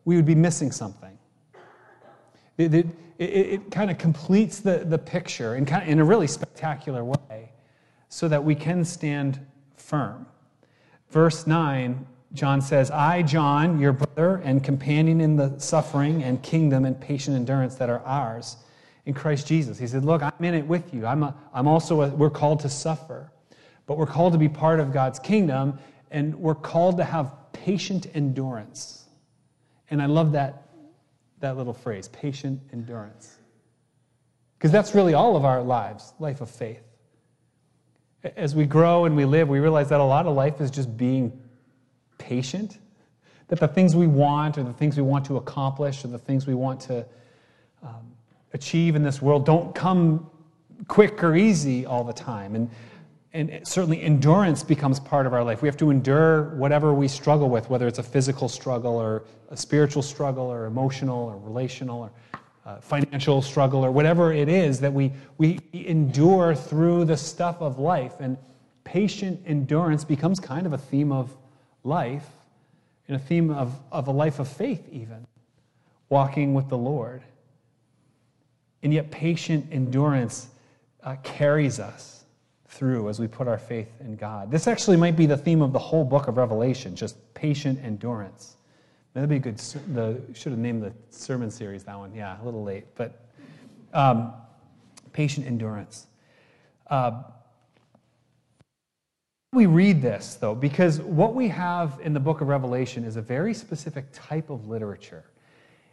we 0.04 0.16
would 0.16 0.26
be 0.26 0.34
missing 0.34 0.72
something. 0.72 1.16
It, 2.58 2.74
it, 2.74 2.86
it, 3.18 3.24
it 3.24 3.70
kind 3.70 3.90
of 3.90 3.98
completes 3.98 4.60
the, 4.60 4.78
the 4.78 4.98
picture 4.98 5.54
in, 5.54 5.64
kind 5.64 5.82
of, 5.82 5.88
in 5.88 6.00
a 6.00 6.04
really 6.04 6.26
spectacular 6.26 7.04
way 7.04 7.52
so 8.08 8.28
that 8.28 8.42
we 8.42 8.54
can 8.54 8.84
stand 8.84 9.38
firm. 9.76 10.26
Verse 11.10 11.46
9 11.46 12.06
John 12.32 12.60
says, 12.60 12.92
I, 12.92 13.22
John, 13.22 13.80
your 13.80 13.92
brother 13.92 14.36
and 14.44 14.62
companion 14.62 15.20
in 15.20 15.34
the 15.34 15.58
suffering 15.58 16.22
and 16.22 16.40
kingdom 16.42 16.84
and 16.84 17.00
patient 17.00 17.36
endurance 17.36 17.74
that 17.76 17.90
are 17.90 18.00
ours 18.04 18.56
in 19.04 19.14
Christ 19.14 19.48
Jesus. 19.48 19.78
He 19.78 19.86
said, 19.88 20.04
Look, 20.04 20.22
I'm 20.22 20.44
in 20.44 20.54
it 20.54 20.64
with 20.66 20.94
you. 20.94 21.06
I'm, 21.06 21.24
a, 21.24 21.34
I'm 21.52 21.66
also, 21.66 22.02
a, 22.02 22.08
we're 22.08 22.30
called 22.30 22.60
to 22.60 22.68
suffer, 22.68 23.32
but 23.86 23.98
we're 23.98 24.06
called 24.06 24.32
to 24.34 24.38
be 24.38 24.48
part 24.48 24.78
of 24.78 24.92
God's 24.92 25.18
kingdom, 25.18 25.78
and 26.12 26.34
we're 26.36 26.54
called 26.54 26.98
to 26.98 27.04
have 27.04 27.34
patient 27.52 28.06
endurance. 28.14 29.06
And 29.90 30.00
I 30.00 30.06
love 30.06 30.32
that, 30.32 30.68
that 31.40 31.56
little 31.56 31.74
phrase, 31.74 32.06
patient 32.08 32.60
endurance. 32.72 33.38
Because 34.56 34.70
that's 34.70 34.94
really 34.94 35.14
all 35.14 35.36
of 35.36 35.44
our 35.44 35.62
lives, 35.62 36.12
life 36.20 36.40
of 36.40 36.50
faith. 36.50 36.89
As 38.36 38.54
we 38.54 38.66
grow 38.66 39.06
and 39.06 39.16
we 39.16 39.24
live, 39.24 39.48
we 39.48 39.60
realize 39.60 39.88
that 39.88 40.00
a 40.00 40.04
lot 40.04 40.26
of 40.26 40.34
life 40.34 40.60
is 40.60 40.70
just 40.70 40.94
being 40.96 41.32
patient. 42.18 42.78
That 43.48 43.58
the 43.60 43.68
things 43.68 43.96
we 43.96 44.06
want 44.06 44.58
or 44.58 44.62
the 44.62 44.72
things 44.72 44.96
we 44.96 45.02
want 45.02 45.24
to 45.26 45.36
accomplish 45.36 46.04
or 46.04 46.08
the 46.08 46.18
things 46.18 46.46
we 46.46 46.54
want 46.54 46.80
to 46.82 47.06
um, 47.82 48.12
achieve 48.52 48.94
in 48.94 49.02
this 49.02 49.22
world 49.22 49.46
don't 49.46 49.74
come 49.74 50.30
quick 50.86 51.22
or 51.24 51.34
easy 51.34 51.86
all 51.86 52.04
the 52.04 52.12
time. 52.12 52.54
And, 52.54 52.70
and 53.32 53.66
certainly 53.66 54.02
endurance 54.02 54.62
becomes 54.62 55.00
part 55.00 55.26
of 55.26 55.32
our 55.32 55.42
life. 55.42 55.62
We 55.62 55.68
have 55.68 55.76
to 55.78 55.90
endure 55.90 56.54
whatever 56.56 56.92
we 56.92 57.08
struggle 57.08 57.48
with, 57.48 57.70
whether 57.70 57.86
it's 57.86 57.98
a 57.98 58.02
physical 58.02 58.48
struggle 58.48 58.96
or 58.96 59.24
a 59.48 59.56
spiritual 59.56 60.02
struggle 60.02 60.44
or 60.44 60.66
emotional 60.66 61.24
or 61.24 61.38
relational 61.38 62.00
or 62.00 62.10
uh, 62.70 62.80
financial 62.80 63.42
struggle 63.42 63.84
or 63.84 63.90
whatever 63.90 64.32
it 64.32 64.48
is 64.48 64.80
that 64.80 64.92
we, 64.92 65.12
we 65.38 65.58
endure 65.72 66.54
through 66.54 67.04
the 67.04 67.16
stuff 67.16 67.60
of 67.60 67.78
life. 67.78 68.14
And 68.20 68.36
patient 68.84 69.40
endurance 69.46 70.04
becomes 70.04 70.38
kind 70.38 70.66
of 70.66 70.72
a 70.72 70.78
theme 70.78 71.10
of 71.10 71.36
life 71.82 72.26
and 73.08 73.16
a 73.16 73.18
theme 73.20 73.50
of, 73.50 73.74
of 73.90 74.06
a 74.06 74.12
life 74.12 74.38
of 74.38 74.46
faith, 74.46 74.86
even 74.92 75.26
walking 76.08 76.54
with 76.54 76.68
the 76.68 76.78
Lord. 76.78 77.22
And 78.82 78.94
yet, 78.94 79.10
patient 79.10 79.66
endurance 79.72 80.48
uh, 81.02 81.16
carries 81.22 81.80
us 81.80 82.24
through 82.68 83.08
as 83.08 83.18
we 83.18 83.26
put 83.26 83.48
our 83.48 83.58
faith 83.58 83.88
in 84.00 84.16
God. 84.16 84.50
This 84.50 84.68
actually 84.68 84.96
might 84.96 85.16
be 85.16 85.26
the 85.26 85.36
theme 85.36 85.60
of 85.60 85.72
the 85.72 85.78
whole 85.78 86.04
book 86.04 86.28
of 86.28 86.36
Revelation, 86.36 86.94
just 86.94 87.16
patient 87.34 87.80
endurance. 87.82 88.56
That'd 89.14 89.28
be 89.28 89.36
a 89.36 89.38
good. 89.38 89.58
The 89.58 90.20
should 90.34 90.52
have 90.52 90.58
named 90.58 90.82
the 90.82 90.92
sermon 91.10 91.50
series 91.50 91.84
that 91.84 91.98
one. 91.98 92.14
Yeah, 92.14 92.40
a 92.40 92.44
little 92.44 92.62
late, 92.62 92.86
but 92.94 93.26
um, 93.92 94.32
patient 95.12 95.46
endurance. 95.46 96.06
Uh, 96.88 97.22
we 99.52 99.66
read 99.66 100.00
this 100.00 100.36
though, 100.36 100.54
because 100.54 101.00
what 101.00 101.34
we 101.34 101.48
have 101.48 101.98
in 102.04 102.12
the 102.14 102.20
book 102.20 102.40
of 102.40 102.46
Revelation 102.46 103.02
is 103.02 103.16
a 103.16 103.22
very 103.22 103.52
specific 103.52 104.06
type 104.12 104.48
of 104.48 104.68
literature. 104.68 105.24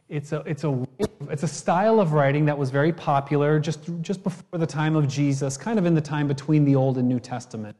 It's 0.10 0.32
a, 0.32 0.42
it's 0.46 0.64
a, 0.64 0.88
it's 1.30 1.44
a 1.44 1.48
style 1.48 2.00
of 2.00 2.14
writing 2.14 2.46
that 2.46 2.58
was 2.58 2.70
very 2.70 2.94
popular 2.94 3.60
just, 3.60 3.80
just 4.02 4.24
before 4.24 4.60
the 4.60 4.68
time 4.68 4.96
of 4.96 5.08
Jesus, 5.08 5.58
kind 5.58 5.80
of 5.80 5.86
in 5.86 5.96
the 5.96 6.02
time 6.02 6.28
between 6.28 6.64
the 6.66 6.76
Old 6.76 6.98
and 6.98 7.10
New 7.10 7.20
Testament, 7.20 7.76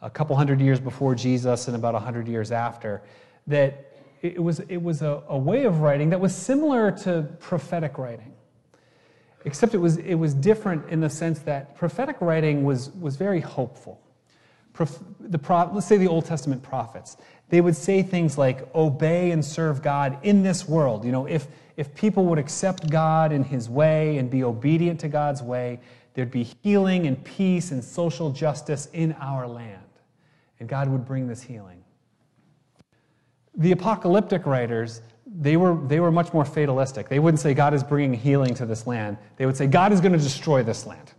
a 0.00 0.10
couple 0.10 0.34
hundred 0.34 0.60
years 0.60 0.80
before 0.80 1.14
Jesus 1.14 1.68
and 1.68 1.76
about 1.76 1.94
a 1.94 2.00
hundred 2.00 2.26
years 2.26 2.50
after. 2.50 3.02
That 3.46 3.91
it 4.22 4.42
was, 4.42 4.60
it 4.60 4.80
was 4.80 5.02
a, 5.02 5.22
a 5.28 5.36
way 5.36 5.64
of 5.64 5.80
writing 5.80 6.10
that 6.10 6.20
was 6.20 6.34
similar 6.34 6.92
to 6.92 7.28
prophetic 7.40 7.98
writing, 7.98 8.32
except 9.44 9.74
it 9.74 9.78
was, 9.78 9.96
it 9.98 10.14
was 10.14 10.32
different 10.32 10.88
in 10.88 11.00
the 11.00 11.10
sense 11.10 11.40
that 11.40 11.76
prophetic 11.76 12.20
writing 12.20 12.62
was, 12.62 12.90
was 12.92 13.16
very 13.16 13.40
hopeful. 13.40 14.00
The, 15.20 15.70
let's 15.72 15.86
say 15.86 15.96
the 15.96 16.08
Old 16.08 16.24
Testament 16.24 16.62
prophets, 16.62 17.16
they 17.48 17.60
would 17.60 17.76
say 17.76 18.02
things 18.02 18.38
like, 18.38 18.72
obey 18.74 19.32
and 19.32 19.44
serve 19.44 19.82
God 19.82 20.16
in 20.22 20.42
this 20.42 20.66
world. 20.68 21.04
You 21.04 21.12
know, 21.12 21.26
if, 21.26 21.48
if 21.76 21.94
people 21.94 22.24
would 22.26 22.38
accept 22.38 22.88
God 22.88 23.32
in 23.32 23.44
his 23.44 23.68
way 23.68 24.16
and 24.18 24.30
be 24.30 24.44
obedient 24.44 25.00
to 25.00 25.08
God's 25.08 25.42
way, 25.42 25.80
there'd 26.14 26.30
be 26.30 26.44
healing 26.62 27.06
and 27.06 27.22
peace 27.24 27.72
and 27.72 27.82
social 27.82 28.30
justice 28.30 28.88
in 28.92 29.12
our 29.20 29.46
land. 29.46 29.82
And 30.60 30.68
God 30.68 30.88
would 30.88 31.04
bring 31.04 31.26
this 31.26 31.42
healing. 31.42 31.82
The 33.54 33.72
apocalyptic 33.72 34.46
writers, 34.46 35.02
they 35.26 35.56
were, 35.56 35.76
they 35.86 36.00
were 36.00 36.10
much 36.10 36.32
more 36.32 36.44
fatalistic. 36.44 37.08
They 37.08 37.18
wouldn't 37.18 37.40
say 37.40 37.54
God 37.54 37.74
is 37.74 37.82
bringing 37.82 38.18
healing 38.18 38.54
to 38.54 38.66
this 38.66 38.86
land. 38.86 39.18
They 39.36 39.46
would 39.46 39.56
say 39.56 39.66
God 39.66 39.92
is 39.92 40.00
going 40.00 40.12
to 40.12 40.18
destroy 40.18 40.62
this 40.62 40.86
land. 40.86 41.12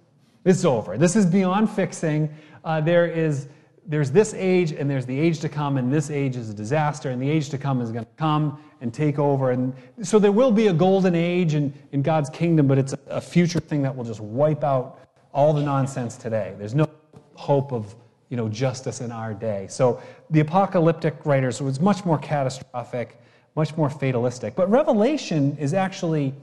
It's 0.45 0.65
over. 0.65 0.97
This 0.97 1.15
is 1.15 1.25
beyond 1.25 1.69
fixing. 1.69 2.33
Uh, 2.63 2.81
there 2.81 3.05
is 3.05 3.47
there's 3.85 4.11
this 4.11 4.33
age 4.33 4.71
and 4.71 4.89
there's 4.89 5.05
the 5.05 5.19
age 5.19 5.39
to 5.41 5.49
come, 5.49 5.77
and 5.77 5.91
this 5.91 6.09
age 6.09 6.35
is 6.35 6.49
a 6.49 6.53
disaster, 6.53 7.09
and 7.09 7.21
the 7.21 7.29
age 7.29 7.49
to 7.49 7.57
come 7.57 7.81
is 7.81 7.91
going 7.91 8.05
to 8.05 8.11
come 8.17 8.63
and 8.81 8.93
take 8.93 9.19
over. 9.19 9.51
And 9.51 9.73
so 10.01 10.19
there 10.19 10.31
will 10.31 10.51
be 10.51 10.67
a 10.67 10.73
golden 10.73 11.15
age 11.15 11.53
in, 11.53 11.73
in 11.91 12.01
God's 12.01 12.29
kingdom, 12.29 12.67
but 12.67 12.77
it's 12.77 12.95
a 13.07 13.21
future 13.21 13.59
thing 13.59 13.81
that 13.81 13.95
will 13.95 14.05
just 14.05 14.21
wipe 14.21 14.63
out 14.63 14.99
all 15.33 15.53
the 15.53 15.61
nonsense 15.61 16.15
today. 16.15 16.55
There's 16.57 16.75
no 16.75 16.87
hope 17.35 17.73
of 17.73 17.95
you 18.33 18.37
know, 18.37 18.49
justice 18.49 18.99
in 18.99 19.11
our 19.11 19.31
day. 19.31 19.67
So 19.69 20.01
the 20.31 20.39
apocalyptic 20.39 21.23
writers 21.23 21.61
was 21.61 21.79
much 21.79 22.03
more 22.03 22.17
catastrophic, 22.17 23.21
much 23.55 23.77
more 23.77 23.91
fatalistic. 23.91 24.55
But 24.55 24.71
Revelation 24.71 25.55
is 25.59 25.75
actually, 25.75 26.33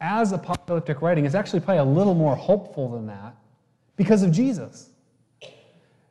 as 0.00 0.32
apocalyptic 0.32 1.00
writing, 1.00 1.24
is 1.24 1.36
actually 1.36 1.60
probably 1.60 1.78
a 1.78 1.84
little 1.84 2.14
more 2.14 2.34
hopeful 2.34 2.90
than 2.90 3.06
that 3.06 3.36
because 3.94 4.24
of 4.24 4.32
Jesus 4.32 4.88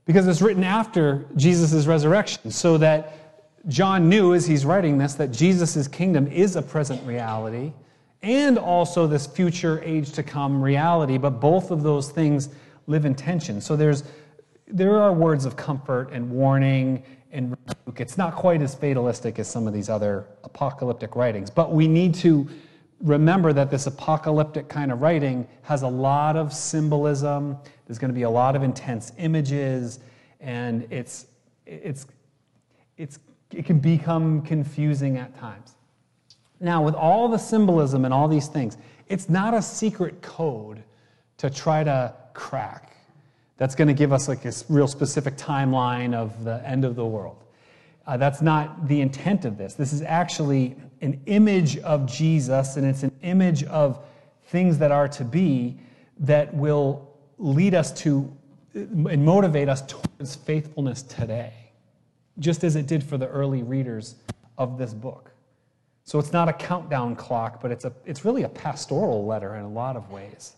because 0.05 0.25
it's 0.29 0.41
written 0.41 0.63
after 0.63 1.25
Jesus' 1.35 1.85
resurrection, 1.85 2.49
so 2.49 2.77
that 2.77 3.67
John 3.67 4.07
knew 4.07 4.33
as 4.33 4.47
he's 4.47 4.65
writing 4.65 4.97
this 4.97 5.15
that 5.15 5.33
Jesus' 5.33 5.89
kingdom 5.89 6.25
is 6.27 6.55
a 6.55 6.61
present 6.61 7.05
reality 7.05 7.73
and 8.21 8.57
also 8.57 9.07
this 9.07 9.27
future 9.27 9.83
age 9.83 10.13
to 10.13 10.23
come 10.23 10.61
reality, 10.61 11.17
but 11.17 11.41
both 11.41 11.69
of 11.69 11.83
those 11.83 12.11
things 12.11 12.47
live 12.87 13.05
in 13.05 13.15
tension. 13.15 13.61
So 13.61 13.75
there's 13.75 14.03
there 14.71 14.99
are 15.01 15.13
words 15.13 15.45
of 15.45 15.55
comfort 15.55 16.09
and 16.11 16.29
warning 16.29 17.03
and 17.31 17.51
rebuke. 17.51 17.99
It's 17.99 18.17
not 18.17 18.35
quite 18.35 18.61
as 18.61 18.75
fatalistic 18.75 19.39
as 19.39 19.49
some 19.49 19.67
of 19.67 19.73
these 19.73 19.89
other 19.89 20.27
apocalyptic 20.43 21.15
writings, 21.15 21.49
but 21.49 21.71
we 21.71 21.87
need 21.87 22.13
to 22.15 22.47
remember 23.01 23.53
that 23.53 23.71
this 23.71 23.87
apocalyptic 23.87 24.69
kind 24.69 24.91
of 24.91 25.01
writing 25.01 25.47
has 25.63 25.81
a 25.81 25.87
lot 25.87 26.35
of 26.35 26.53
symbolism. 26.53 27.57
There's 27.85 27.97
going 27.97 28.11
to 28.11 28.15
be 28.15 28.23
a 28.23 28.29
lot 28.29 28.55
of 28.55 28.63
intense 28.63 29.11
images, 29.17 29.99
and 30.39 30.87
it's, 30.91 31.27
it's, 31.65 32.05
it's, 32.97 33.19
it 33.51 33.65
can 33.65 33.79
become 33.79 34.41
confusing 34.41 35.17
at 35.17 35.37
times. 35.37 35.75
Now, 36.59 36.83
with 36.83 36.93
all 36.93 37.27
the 37.27 37.39
symbolism 37.39 38.05
and 38.05 38.13
all 38.13 38.27
these 38.27 38.47
things, 38.47 38.77
it's 39.07 39.29
not 39.29 39.53
a 39.53 39.61
secret 39.61 40.21
code 40.21 40.83
to 41.37 41.49
try 41.49 41.83
to 41.83 42.13
crack. 42.33 42.90
That's 43.61 43.75
going 43.75 43.89
to 43.89 43.93
give 43.93 44.11
us 44.11 44.27
like 44.27 44.43
a 44.45 44.53
real 44.69 44.87
specific 44.87 45.37
timeline 45.37 46.15
of 46.15 46.43
the 46.43 46.67
end 46.67 46.83
of 46.83 46.95
the 46.95 47.05
world. 47.05 47.43
Uh, 48.07 48.17
that's 48.17 48.41
not 48.41 48.87
the 48.87 49.01
intent 49.01 49.45
of 49.45 49.55
this. 49.55 49.75
This 49.75 49.93
is 49.93 50.01
actually 50.01 50.75
an 51.01 51.21
image 51.27 51.77
of 51.77 52.07
Jesus, 52.07 52.77
and 52.77 52.87
it's 52.87 53.03
an 53.03 53.15
image 53.21 53.63
of 53.65 54.03
things 54.45 54.79
that 54.79 54.91
are 54.91 55.07
to 55.09 55.23
be 55.23 55.77
that 56.21 56.51
will 56.55 57.07
lead 57.37 57.75
us 57.75 57.91
to 58.01 58.35
and 58.73 59.23
motivate 59.23 59.69
us 59.69 59.83
towards 59.83 60.33
faithfulness 60.33 61.03
today, 61.03 61.53
just 62.39 62.63
as 62.63 62.75
it 62.75 62.87
did 62.87 63.03
for 63.03 63.19
the 63.19 63.27
early 63.27 63.61
readers 63.61 64.15
of 64.57 64.79
this 64.79 64.91
book. 64.91 65.35
So 66.03 66.17
it's 66.17 66.33
not 66.33 66.49
a 66.49 66.53
countdown 66.53 67.15
clock, 67.15 67.61
but 67.61 67.69
it's, 67.69 67.85
a, 67.85 67.93
it's 68.07 68.25
really 68.25 68.41
a 68.41 68.49
pastoral 68.49 69.23
letter 69.23 69.53
in 69.57 69.65
a 69.65 69.69
lot 69.69 69.95
of 69.95 70.09
ways 70.09 70.55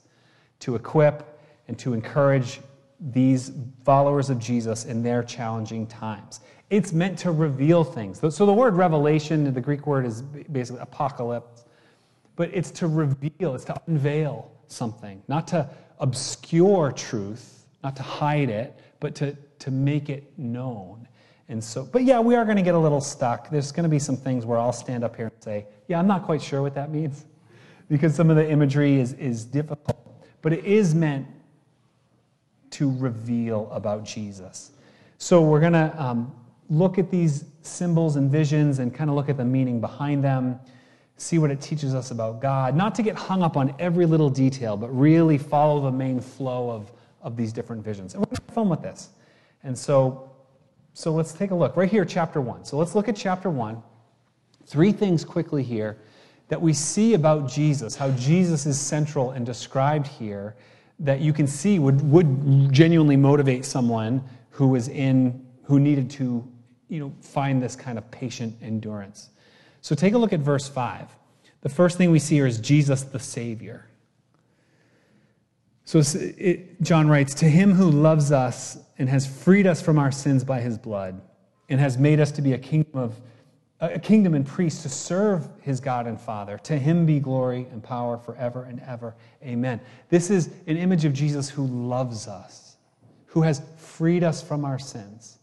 to 0.62 0.75
equip 0.75 1.38
and 1.67 1.77
to 1.79 1.93
encourage 1.93 2.62
these 3.12 3.51
followers 3.83 4.29
of 4.29 4.39
Jesus 4.39 4.86
in 4.86 5.03
their 5.03 5.24
challenging 5.24 5.86
times. 5.88 6.39
It's 6.69 6.93
meant 6.93 7.19
to 7.19 7.31
reveal 7.31 7.83
things. 7.83 8.19
So 8.19 8.45
the 8.45 8.53
word 8.53 8.75
revelation, 8.75 9.53
the 9.53 9.62
Greek 9.62 9.86
word 9.86 10.05
is 10.05 10.22
basically 10.22 10.81
apocalypse, 10.81 11.65
but 12.36 12.50
it's 12.53 12.72
to 12.72 12.88
reveal, 12.88 13.55
it's 13.55 13.65
to 13.65 13.79
unveil 13.88 14.51
something, 14.67 15.22
not 15.27 15.48
to 15.50 15.69
obscure 16.00 16.91
truth, 16.91 17.65
not 17.83 17.95
to 17.98 18.03
hide 18.03 18.50
it, 18.50 18.79
but 19.00 19.13
to, 19.15 19.36
to 19.60 19.69
make 19.69 20.10
it 20.10 20.31
known. 20.38 21.07
And 21.50 21.62
so, 21.62 21.83
but 21.83 22.03
yeah, 22.03 22.22
we 22.22 22.36
are 22.36 22.45
going 22.45 22.57
to 22.57 22.63
get 22.63 22.74
a 22.74 22.79
little 22.79 23.01
stuck. 23.01 23.50
There's 23.50 23.72
going 23.72 23.83
to 23.83 23.89
be 23.89 24.00
some 24.00 24.15
things 24.15 24.45
where 24.45 24.57
I'll 24.57 24.74
stand 24.74 25.03
up 25.03 25.15
here 25.15 25.25
and 25.25 25.43
say, 25.43 25.65
yeah, 25.89 26.00
I'm 26.00 26.07
not 26.07 26.24
quite 26.24 26.41
sure 26.41 26.62
what 26.62 26.74
that 26.75 26.89
means 26.89 27.25
because 27.89 28.15
some 28.15 28.29
of 28.29 28.38
the 28.38 28.50
imagery 28.50 29.00
is, 29.00 29.13
is 29.13 29.43
difficult. 29.43 30.00
But 30.41 30.53
it 30.53 30.65
is 30.65 30.95
meant 30.95 31.27
to 32.73 32.95
reveal 32.97 33.69
about 33.71 34.03
Jesus. 34.03 34.71
So 35.17 35.41
we're 35.41 35.59
going 35.59 35.73
to 35.73 35.93
um, 35.97 36.33
look 36.69 36.97
at 36.97 37.09
these 37.09 37.45
symbols 37.61 38.15
and 38.15 38.29
visions 38.29 38.79
and 38.79 38.93
kind 38.93 39.09
of 39.09 39.15
look 39.15 39.29
at 39.29 39.37
the 39.37 39.45
meaning 39.45 39.79
behind 39.81 40.23
them, 40.23 40.59
see 41.17 41.37
what 41.37 41.51
it 41.51 41.61
teaches 41.61 41.95
us 41.95 42.11
about 42.11 42.41
God, 42.41 42.75
not 42.75 42.93
to 42.95 43.03
get 43.03 43.15
hung 43.15 43.41
up 43.41 43.55
on 43.57 43.73
every 43.79 44.05
little 44.05 44.29
detail, 44.29 44.75
but 44.75 44.89
really 44.89 45.37
follow 45.37 45.81
the 45.81 45.91
main 45.91 46.19
flow 46.19 46.69
of, 46.69 46.91
of 47.21 47.37
these 47.37 47.53
different 47.53 47.83
visions. 47.83 48.13
And 48.13 48.21
we're 48.21 48.27
going 48.27 48.47
to 48.47 48.53
film 48.53 48.69
with 48.69 48.81
this. 48.81 49.09
And 49.63 49.77
so 49.77 50.29
So 50.93 51.11
let's 51.11 51.33
take 51.33 51.51
a 51.51 51.55
look. 51.55 51.75
Right 51.75 51.89
here, 51.89 52.05
chapter 52.05 52.39
1. 52.39 52.65
So 52.65 52.77
let's 52.77 52.93
look 52.95 53.07
at 53.07 53.15
chapter 53.15 53.49
1. 53.49 53.81
Three 54.65 54.91
things 54.91 55.25
quickly 55.25 55.63
here 55.63 55.97
that 56.49 56.61
we 56.61 56.73
see 56.73 57.15
about 57.15 57.49
Jesus, 57.49 57.95
how 57.95 58.11
Jesus 58.11 58.65
is 58.65 58.79
central 58.79 59.31
and 59.31 59.45
described 59.45 60.07
here, 60.07 60.55
that 61.03 61.19
you 61.19 61.33
can 61.33 61.48
see 61.48 61.79
would, 61.79 62.01
would 62.10 62.72
genuinely 62.72 63.17
motivate 63.17 63.65
someone 63.65 64.24
who 64.50 64.67
was 64.67 64.88
in, 64.88 65.45
who 65.63 65.79
needed 65.79 66.10
to 66.12 66.48
you 66.88 67.00
know, 67.00 67.13
find 67.22 67.62
this 67.62 67.75
kind 67.75 67.98
of 67.98 68.10
patient 68.12 68.55
endurance. 68.62 69.29
So 69.81 69.95
take 69.95 70.13
a 70.13 70.17
look 70.17 70.33
at 70.33 70.39
verse 70.39 70.67
5. 70.67 71.15
The 71.62 71.69
first 71.69 71.98
thing 71.98 72.12
we 72.12 72.19
see 72.19 72.36
here 72.36 72.48
is 72.48 72.60
Jesus 72.60 73.03
the 73.03 73.19
Savior. 73.19 73.88
So 75.86 76.01
it, 76.15 76.81
John 76.81 77.10
writes, 77.10 77.33
To 77.36 77.45
him 77.45 77.74
who 77.74 77.89
loves 77.89 78.31
us 78.31 78.77
and 78.98 79.10
has 79.10 79.25
freed 79.25 79.67
us 79.67 79.81
from 79.81 80.00
our 80.00 80.12
sins 80.12 80.43
by 80.43 80.62
his 80.62 80.77
blood, 80.77 81.22
and 81.69 81.79
has 81.79 81.98
made 81.98 82.19
us 82.19 82.31
to 82.33 82.41
be 82.41 82.53
a 82.53 82.57
kingdom 82.57 83.00
of 83.00 83.19
a 83.91 83.99
kingdom 83.99 84.33
and 84.33 84.45
priests 84.45 84.83
to 84.83 84.89
serve 84.89 85.49
his 85.61 85.79
God 85.79 86.07
and 86.07 86.19
Father. 86.19 86.57
To 86.59 86.77
him 86.77 87.05
be 87.05 87.19
glory 87.19 87.67
and 87.71 87.83
power 87.83 88.17
forever 88.17 88.63
and 88.63 88.81
ever. 88.87 89.15
Amen. 89.43 89.81
This 90.09 90.29
is 90.29 90.49
an 90.67 90.77
image 90.77 91.05
of 91.05 91.13
Jesus 91.13 91.49
who 91.49 91.67
loves 91.67 92.27
us, 92.27 92.77
who 93.25 93.41
has 93.41 93.61
freed 93.77 94.23
us 94.23 94.41
from 94.41 94.63
our 94.63 94.79
sins. 94.79 95.39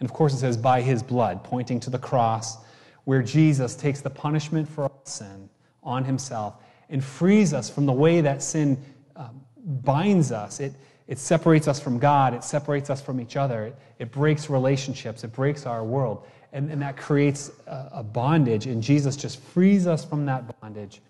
And 0.00 0.08
of 0.08 0.14
course, 0.14 0.34
it 0.34 0.38
says 0.38 0.56
by 0.56 0.80
his 0.80 1.02
blood, 1.02 1.44
pointing 1.44 1.78
to 1.80 1.90
the 1.90 1.98
cross, 1.98 2.58
where 3.04 3.22
Jesus 3.22 3.76
takes 3.76 4.00
the 4.00 4.10
punishment 4.10 4.68
for 4.68 4.84
our 4.84 4.92
sin 5.04 5.48
on 5.82 6.04
himself 6.04 6.54
and 6.88 7.04
frees 7.04 7.54
us 7.54 7.70
from 7.70 7.86
the 7.86 7.92
way 7.92 8.20
that 8.20 8.42
sin 8.42 8.82
um, 9.16 9.40
binds 9.56 10.32
us. 10.32 10.58
It, 10.58 10.72
it 11.06 11.18
separates 11.18 11.68
us 11.68 11.80
from 11.80 11.98
God, 11.98 12.34
it 12.34 12.44
separates 12.44 12.88
us 12.88 13.00
from 13.00 13.20
each 13.20 13.36
other, 13.36 13.66
it, 13.66 13.76
it 13.98 14.12
breaks 14.12 14.48
relationships, 14.48 15.24
it 15.24 15.32
breaks 15.32 15.66
our 15.66 15.84
world. 15.84 16.26
And, 16.52 16.70
and 16.70 16.82
that 16.82 16.96
creates 16.96 17.50
a, 17.66 17.88
a 17.94 18.02
bondage, 18.02 18.66
and 18.66 18.82
Jesus 18.82 19.16
just 19.16 19.40
frees 19.40 19.86
us 19.86 20.04
from 20.04 20.26
that 20.26 20.60
bondage 20.60 21.00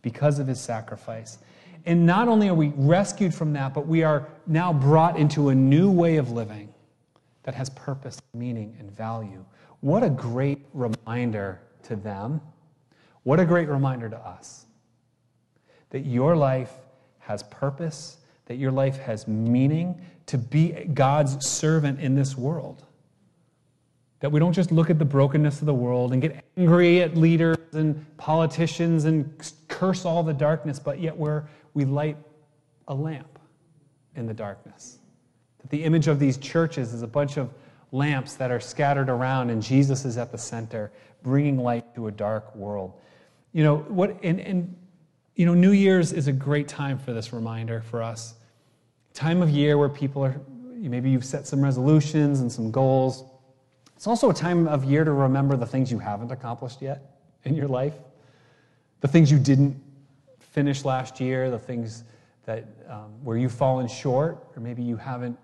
because 0.00 0.38
of 0.38 0.46
his 0.46 0.60
sacrifice. 0.60 1.38
And 1.84 2.06
not 2.06 2.28
only 2.28 2.48
are 2.48 2.54
we 2.54 2.72
rescued 2.76 3.34
from 3.34 3.52
that, 3.52 3.74
but 3.74 3.86
we 3.86 4.02
are 4.02 4.28
now 4.46 4.72
brought 4.72 5.16
into 5.16 5.50
a 5.50 5.54
new 5.54 5.90
way 5.90 6.16
of 6.16 6.32
living 6.32 6.72
that 7.44 7.54
has 7.54 7.70
purpose, 7.70 8.20
meaning, 8.34 8.76
and 8.80 8.90
value. 8.90 9.44
What 9.80 10.02
a 10.02 10.10
great 10.10 10.66
reminder 10.72 11.60
to 11.84 11.96
them. 11.96 12.40
What 13.22 13.38
a 13.38 13.44
great 13.44 13.68
reminder 13.68 14.08
to 14.08 14.18
us 14.18 14.66
that 15.90 16.00
your 16.00 16.36
life 16.36 16.72
has 17.18 17.42
purpose, 17.44 18.18
that 18.46 18.56
your 18.56 18.72
life 18.72 18.98
has 18.98 19.28
meaning, 19.28 20.00
to 20.26 20.38
be 20.38 20.72
God's 20.92 21.46
servant 21.46 22.00
in 22.00 22.14
this 22.14 22.36
world. 22.36 22.84
That 24.20 24.32
we 24.32 24.40
don't 24.40 24.52
just 24.52 24.72
look 24.72 24.88
at 24.88 24.98
the 24.98 25.04
brokenness 25.04 25.60
of 25.60 25.66
the 25.66 25.74
world 25.74 26.12
and 26.12 26.22
get 26.22 26.44
angry 26.56 27.02
at 27.02 27.16
leaders 27.16 27.58
and 27.72 28.04
politicians 28.16 29.04
and 29.04 29.30
curse 29.68 30.04
all 30.04 30.22
the 30.22 30.32
darkness, 30.32 30.78
but 30.78 31.00
yet 31.00 31.16
we're, 31.16 31.44
we 31.74 31.84
light 31.84 32.16
a 32.88 32.94
lamp 32.94 33.38
in 34.14 34.26
the 34.26 34.34
darkness. 34.34 34.98
That 35.60 35.70
the 35.70 35.84
image 35.84 36.08
of 36.08 36.18
these 36.18 36.38
churches 36.38 36.94
is 36.94 37.02
a 37.02 37.06
bunch 37.06 37.36
of 37.36 37.50
lamps 37.92 38.34
that 38.34 38.50
are 38.50 38.60
scattered 38.60 39.08
around, 39.08 39.50
and 39.50 39.62
Jesus 39.62 40.04
is 40.04 40.16
at 40.16 40.32
the 40.32 40.38
center, 40.38 40.90
bringing 41.22 41.58
light 41.58 41.94
to 41.94 42.06
a 42.06 42.10
dark 42.10 42.54
world. 42.56 42.94
You 43.52 43.64
know, 43.64 43.76
what, 43.88 44.18
and, 44.22 44.40
and 44.40 44.76
you 45.34 45.44
know, 45.44 45.54
New 45.54 45.72
Year's 45.72 46.12
is 46.12 46.26
a 46.26 46.32
great 46.32 46.68
time 46.68 46.98
for 46.98 47.12
this 47.12 47.32
reminder 47.32 47.82
for 47.82 48.02
us. 48.02 48.34
Time 49.12 49.42
of 49.42 49.50
year 49.50 49.76
where 49.78 49.88
people 49.88 50.24
are, 50.24 50.40
maybe 50.74 51.10
you've 51.10 51.24
set 51.24 51.46
some 51.46 51.60
resolutions 51.60 52.40
and 52.40 52.50
some 52.50 52.70
goals. 52.70 53.24
It's 53.96 54.06
also 54.06 54.30
a 54.30 54.34
time 54.34 54.68
of 54.68 54.84
year 54.84 55.04
to 55.04 55.12
remember 55.12 55.56
the 55.56 55.66
things 55.66 55.90
you 55.90 55.98
haven't 55.98 56.30
accomplished 56.30 56.82
yet 56.82 57.16
in 57.44 57.54
your 57.54 57.68
life, 57.68 57.94
the 59.00 59.08
things 59.08 59.30
you 59.30 59.38
didn't 59.38 59.82
finish 60.38 60.84
last 60.84 61.20
year, 61.20 61.50
the 61.50 61.58
things 61.58 62.04
that 62.44 62.66
um, 62.88 63.12
where 63.24 63.36
you've 63.36 63.52
fallen 63.52 63.88
short, 63.88 64.38
or 64.54 64.60
maybe 64.60 64.82
you 64.82 64.96
haven't 64.96 65.38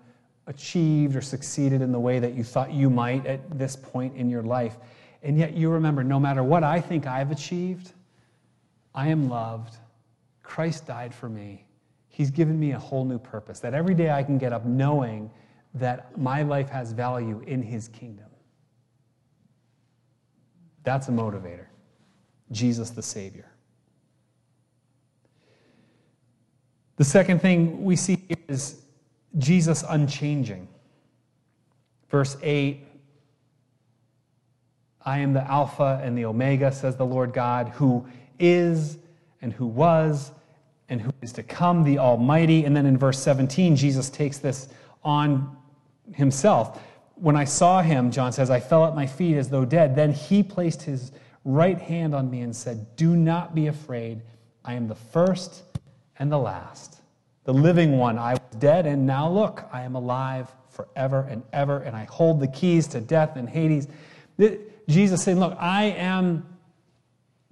achieved 0.47 1.15
or 1.15 1.21
succeeded 1.21 1.81
in 1.81 1.91
the 1.91 1.99
way 1.99 2.19
that 2.19 2.33
you 2.33 2.43
thought 2.43 2.71
you 2.71 2.89
might 2.89 3.25
at 3.25 3.57
this 3.57 3.75
point 3.75 4.15
in 4.15 4.29
your 4.29 4.43
life. 4.43 4.77
And 5.23 5.37
yet 5.37 5.53
you 5.53 5.69
remember 5.69 6.03
no 6.03 6.19
matter 6.19 6.43
what 6.43 6.63
I 6.63 6.79
think 6.79 7.07
I've 7.07 7.31
achieved, 7.31 7.93
I 8.93 9.07
am 9.09 9.29
loved 9.29 9.75
Christ 10.43 10.85
died 10.85 11.15
for 11.15 11.29
me. 11.29 11.65
He's 12.09 12.29
given 12.29 12.59
me 12.59 12.73
a 12.73 12.79
whole 12.79 13.05
new 13.05 13.17
purpose, 13.17 13.59
that 13.61 13.73
every 13.73 13.95
day 13.95 14.11
I 14.11 14.21
can 14.21 14.37
get 14.37 14.53
up 14.53 14.65
knowing 14.65 15.31
that 15.73 16.15
my 16.15 16.43
life 16.43 16.69
has 16.69 16.91
value 16.91 17.41
in 17.47 17.63
His 17.63 17.87
kingdom. 17.87 18.27
That's 20.83 21.07
a 21.07 21.11
motivator. 21.11 21.67
Jesus 22.51 22.89
the 22.91 23.01
Savior. 23.01 23.49
The 26.97 27.03
second 27.03 27.41
thing 27.41 27.83
we 27.83 27.95
see 27.95 28.23
is 28.47 28.81
Jesus 29.37 29.83
unchanging. 29.87 30.67
Verse 32.09 32.37
8 32.41 32.85
I 35.05 35.19
am 35.19 35.33
the 35.33 35.43
Alpha 35.49 35.99
and 36.01 36.17
the 36.17 36.25
Omega, 36.25 36.71
says 36.71 36.95
the 36.95 37.05
Lord 37.05 37.33
God, 37.33 37.69
who 37.69 38.05
is 38.39 38.97
and 39.41 39.51
who 39.51 39.65
was 39.65 40.31
and 40.87 41.01
who 41.01 41.11
is 41.21 41.33
to 41.33 41.43
come, 41.43 41.83
the 41.83 41.99
Almighty. 41.99 42.63
And 42.65 42.75
then 42.75 42.85
in 42.85 42.97
verse 42.97 43.19
17, 43.19 43.75
Jesus 43.75 44.09
takes 44.09 44.37
this 44.37 44.69
on 45.03 45.57
himself. 46.13 46.81
When 47.23 47.37
I 47.37 47.45
saw 47.45 47.81
him, 47.81 48.11
John 48.11 48.33
says, 48.33 48.49
I 48.49 48.59
fell 48.59 48.85
at 48.85 48.95
my 48.95 49.07
feet 49.07 49.37
as 49.37 49.47
though 49.47 49.63
dead. 49.63 49.95
Then 49.95 50.11
he 50.11 50.43
placed 50.43 50.81
his 50.81 51.13
right 51.45 51.79
hand 51.79 52.13
on 52.13 52.29
me 52.29 52.41
and 52.41 52.53
said, 52.53 52.97
Do 52.97 53.15
not 53.15 53.55
be 53.55 53.67
afraid. 53.67 54.23
I 54.65 54.73
am 54.73 54.89
the 54.89 54.95
first 54.95 55.63
and 56.19 56.29
the 56.29 56.37
last, 56.37 56.99
the 57.45 57.53
living 57.53 57.97
one. 57.97 58.19
I 58.19 58.33
was 58.33 58.59
dead, 58.59 58.85
and 58.85 59.07
now 59.07 59.29
look, 59.29 59.63
I 59.71 59.83
am 59.83 59.95
alive 59.95 60.51
forever 60.69 61.25
and 61.29 61.43
ever, 61.53 61.79
and 61.79 61.95
I 61.95 62.03
hold 62.03 62.41
the 62.41 62.47
keys 62.49 62.87
to 62.87 62.99
death 62.99 63.37
and 63.37 63.47
Hades. 63.47 63.87
Jesus 64.89 65.23
saying, 65.23 65.39
Look, 65.39 65.55
I 65.57 65.85
am 65.85 66.45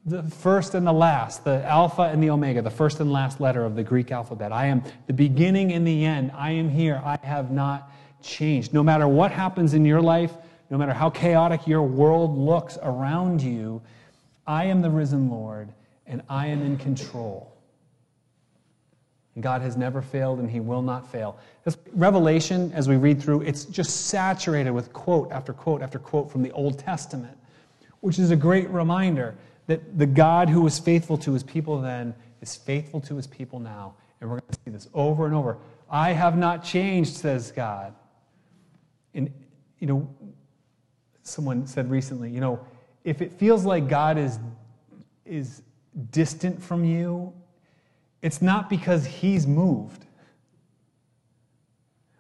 the 0.04 0.24
first 0.24 0.76
and 0.76 0.86
the 0.86 0.92
last, 0.92 1.46
the 1.46 1.66
Alpha 1.66 2.02
and 2.02 2.22
the 2.22 2.30
Omega, 2.30 2.62
the 2.62 2.70
first 2.70 3.00
and 3.00 3.10
last 3.10 3.40
letter 3.40 3.64
of 3.64 3.78
the 3.78 3.84
Greek 3.84 4.12
alphabet. 4.12 4.52
I 4.52 4.66
am 4.66 4.84
the 5.08 5.14
beginning 5.14 5.72
and 5.72 5.88
the 5.88 6.04
end. 6.04 6.34
I 6.36 6.52
am 6.52 6.68
here. 6.68 7.02
I 7.06 7.18
have 7.24 7.52
not 7.52 7.90
changed. 8.22 8.74
No 8.74 8.84
matter 8.84 9.08
what 9.08 9.32
happens 9.32 9.74
in 9.74 9.86
your 9.86 10.02
life, 10.02 10.34
no 10.70 10.78
matter 10.78 10.94
how 10.94 11.10
chaotic 11.10 11.68
your 11.68 11.84
world 11.84 12.38
looks 12.38 12.78
around 12.82 13.42
you, 13.42 13.82
I 14.48 14.66
am 14.66 14.82
the 14.82 14.90
risen 14.90 15.30
Lord 15.30 15.70
and 16.08 16.22
I 16.30 16.48
am 16.48 16.62
in 16.62 16.78
control. 16.78 17.52
God 19.40 19.62
has 19.62 19.78
never 19.78 20.02
failed 20.02 20.40
and 20.40 20.50
he 20.50 20.60
will 20.60 20.82
not 20.82 21.10
fail. 21.10 21.38
This 21.64 21.78
Revelation, 21.94 22.72
as 22.74 22.90
we 22.90 22.98
read 22.98 23.22
through, 23.22 23.42
it's 23.42 23.66
just 23.66 24.08
saturated 24.08 24.72
with 24.72 24.92
quote 24.92 25.32
after 25.32 25.54
quote 25.54 25.82
after 25.82 26.00
quote 26.00 26.30
from 26.30 26.44
the 26.44 26.52
Old 26.52 26.80
Testament, 26.80 27.38
which 28.02 28.20
is 28.20 28.32
a 28.32 28.36
great 28.36 28.70
reminder 28.70 29.36
that 29.68 29.98
the 29.98 30.06
God 30.06 30.50
who 30.50 30.62
was 30.62 30.80
faithful 30.80 31.18
to 31.20 31.32
his 31.32 31.44
people 31.44 31.80
then 31.80 32.14
is 32.42 32.56
faithful 32.56 33.00
to 33.02 33.16
his 33.16 33.28
people 33.28 33.60
now. 33.60 33.94
And 34.20 34.30
we're 34.30 34.40
going 34.40 34.52
to 34.52 34.60
see 34.66 34.72
this 34.72 34.90
over 34.94 35.26
and 35.26 35.34
over. 35.34 35.58
I 35.90 36.12
have 36.12 36.38
not 36.38 36.64
changed, 36.64 37.16
says 37.16 37.52
God. 37.52 37.94
And, 39.14 39.32
you 39.80 39.88
know, 39.88 40.10
someone 41.24 41.68
said 41.68 41.90
recently, 41.90 42.30
you 42.30 42.40
know, 42.40 42.60
if 43.04 43.22
it 43.22 43.34
feels 43.34 43.66
like 43.66 43.88
God 43.88 44.18
is, 44.18 44.40
is 45.26 45.62
distant 46.12 46.62
from 46.62 46.86
you, 46.86 47.34
it's 48.22 48.42
not 48.42 48.70
because 48.70 49.06
he's 49.06 49.48
moved. 49.48 50.06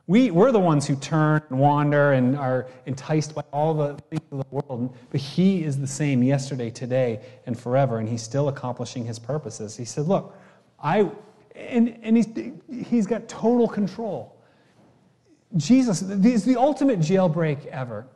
We, 0.07 0.29
we're 0.29 0.51
the 0.51 0.59
ones 0.59 0.87
who 0.87 0.97
turn 0.97 1.41
and 1.49 1.57
wander 1.57 2.11
and 2.11 2.35
are 2.35 2.67
enticed 2.85 3.33
by 3.33 3.43
all 3.53 3.73
the 3.73 3.93
things 4.09 4.23
of 4.31 4.39
the 4.39 4.45
world. 4.49 4.93
But 5.09 5.21
He 5.21 5.63
is 5.63 5.79
the 5.79 5.87
same 5.87 6.21
yesterday, 6.21 6.69
today, 6.69 7.21
and 7.45 7.57
forever, 7.57 7.99
and 7.99 8.09
He's 8.09 8.21
still 8.21 8.49
accomplishing 8.49 9.05
His 9.05 9.19
purposes. 9.19 9.77
He 9.77 9.85
said, 9.85 10.07
Look, 10.07 10.35
I, 10.83 11.09
and, 11.55 11.97
and 12.01 12.17
he's, 12.17 12.27
he's 12.87 13.07
got 13.07 13.29
total 13.29 13.69
control. 13.69 14.40
Jesus 15.57 16.01
is 16.01 16.45
the 16.45 16.57
ultimate 16.57 16.99
jailbreak 16.99 17.65
ever, 17.67 18.07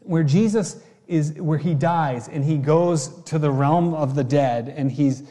where 0.00 0.22
Jesus 0.22 0.82
is, 1.08 1.32
where 1.32 1.58
He 1.58 1.74
dies 1.74 2.28
and 2.28 2.44
He 2.44 2.56
goes 2.58 3.08
to 3.24 3.38
the 3.38 3.50
realm 3.50 3.94
of 3.94 4.14
the 4.14 4.24
dead 4.24 4.72
and 4.76 4.90
He's 4.90 5.22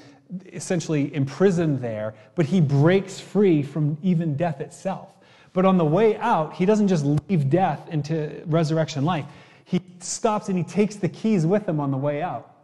essentially 0.54 1.14
imprisoned 1.14 1.82
there, 1.82 2.16
but 2.36 2.46
He 2.46 2.62
breaks 2.62 3.20
free 3.20 3.64
from 3.64 3.98
even 4.02 4.36
death 4.36 4.62
itself. 4.62 5.10
But 5.54 5.66
on 5.66 5.78
the 5.78 5.86
way 5.86 6.16
out, 6.18 6.54
he 6.56 6.66
doesn't 6.66 6.88
just 6.88 7.04
leave 7.06 7.50
death 7.50 7.88
into 7.90 8.42
resurrection 8.46 9.04
life. 9.04 9.26
He 9.66 9.82
stops 10.00 10.50
and 10.50 10.58
he 10.58 10.64
takes 10.64 10.96
the 10.96 11.10
keys 11.10 11.46
with 11.46 11.68
him 11.68 11.80
on 11.80 11.92
the 11.92 11.98
way 11.98 12.22
out. 12.22 12.56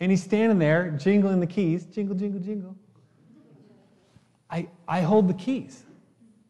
And 0.00 0.10
he's 0.10 0.22
standing 0.22 0.58
there 0.58 0.90
jingling 0.90 1.40
the 1.40 1.46
keys 1.46 1.84
jingle, 1.84 2.16
jingle, 2.16 2.40
jingle. 2.40 2.76
I, 4.50 4.68
I 4.88 5.00
hold 5.02 5.28
the 5.28 5.34
keys. 5.34 5.84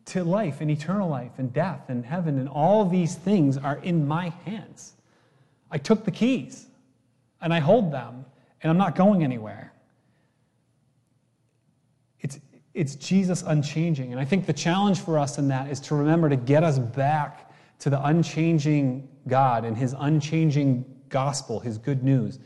To 0.04 0.24
life 0.24 0.60
and 0.60 0.70
eternal 0.70 1.08
life 1.08 1.32
and 1.38 1.52
death 1.52 1.88
and 1.88 2.04
heaven 2.04 2.38
and 2.38 2.48
all 2.48 2.84
these 2.84 3.14
things 3.14 3.56
are 3.56 3.78
in 3.78 4.06
my 4.06 4.30
hands. 4.44 4.94
I 5.70 5.78
took 5.78 6.04
the 6.04 6.10
keys 6.10 6.66
and 7.40 7.52
I 7.52 7.60
hold 7.60 7.92
them 7.92 8.24
and 8.62 8.70
I'm 8.70 8.78
not 8.78 8.94
going 8.94 9.22
anywhere. 9.22 9.72
It's, 12.20 12.38
it's 12.74 12.94
Jesus 12.94 13.42
unchanging. 13.46 14.12
And 14.12 14.20
I 14.20 14.24
think 14.24 14.46
the 14.46 14.52
challenge 14.52 15.00
for 15.00 15.18
us 15.18 15.38
in 15.38 15.48
that 15.48 15.70
is 15.70 15.80
to 15.80 15.94
remember 15.94 16.28
to 16.28 16.36
get 16.36 16.62
us 16.62 16.78
back 16.78 17.52
to 17.80 17.90
the 17.90 18.04
unchanging 18.04 19.08
God 19.26 19.64
and 19.64 19.76
his 19.76 19.94
unchanging 19.98 20.84
gospel, 21.08 21.60
his 21.60 21.78
good 21.78 22.04
news, 22.04 22.38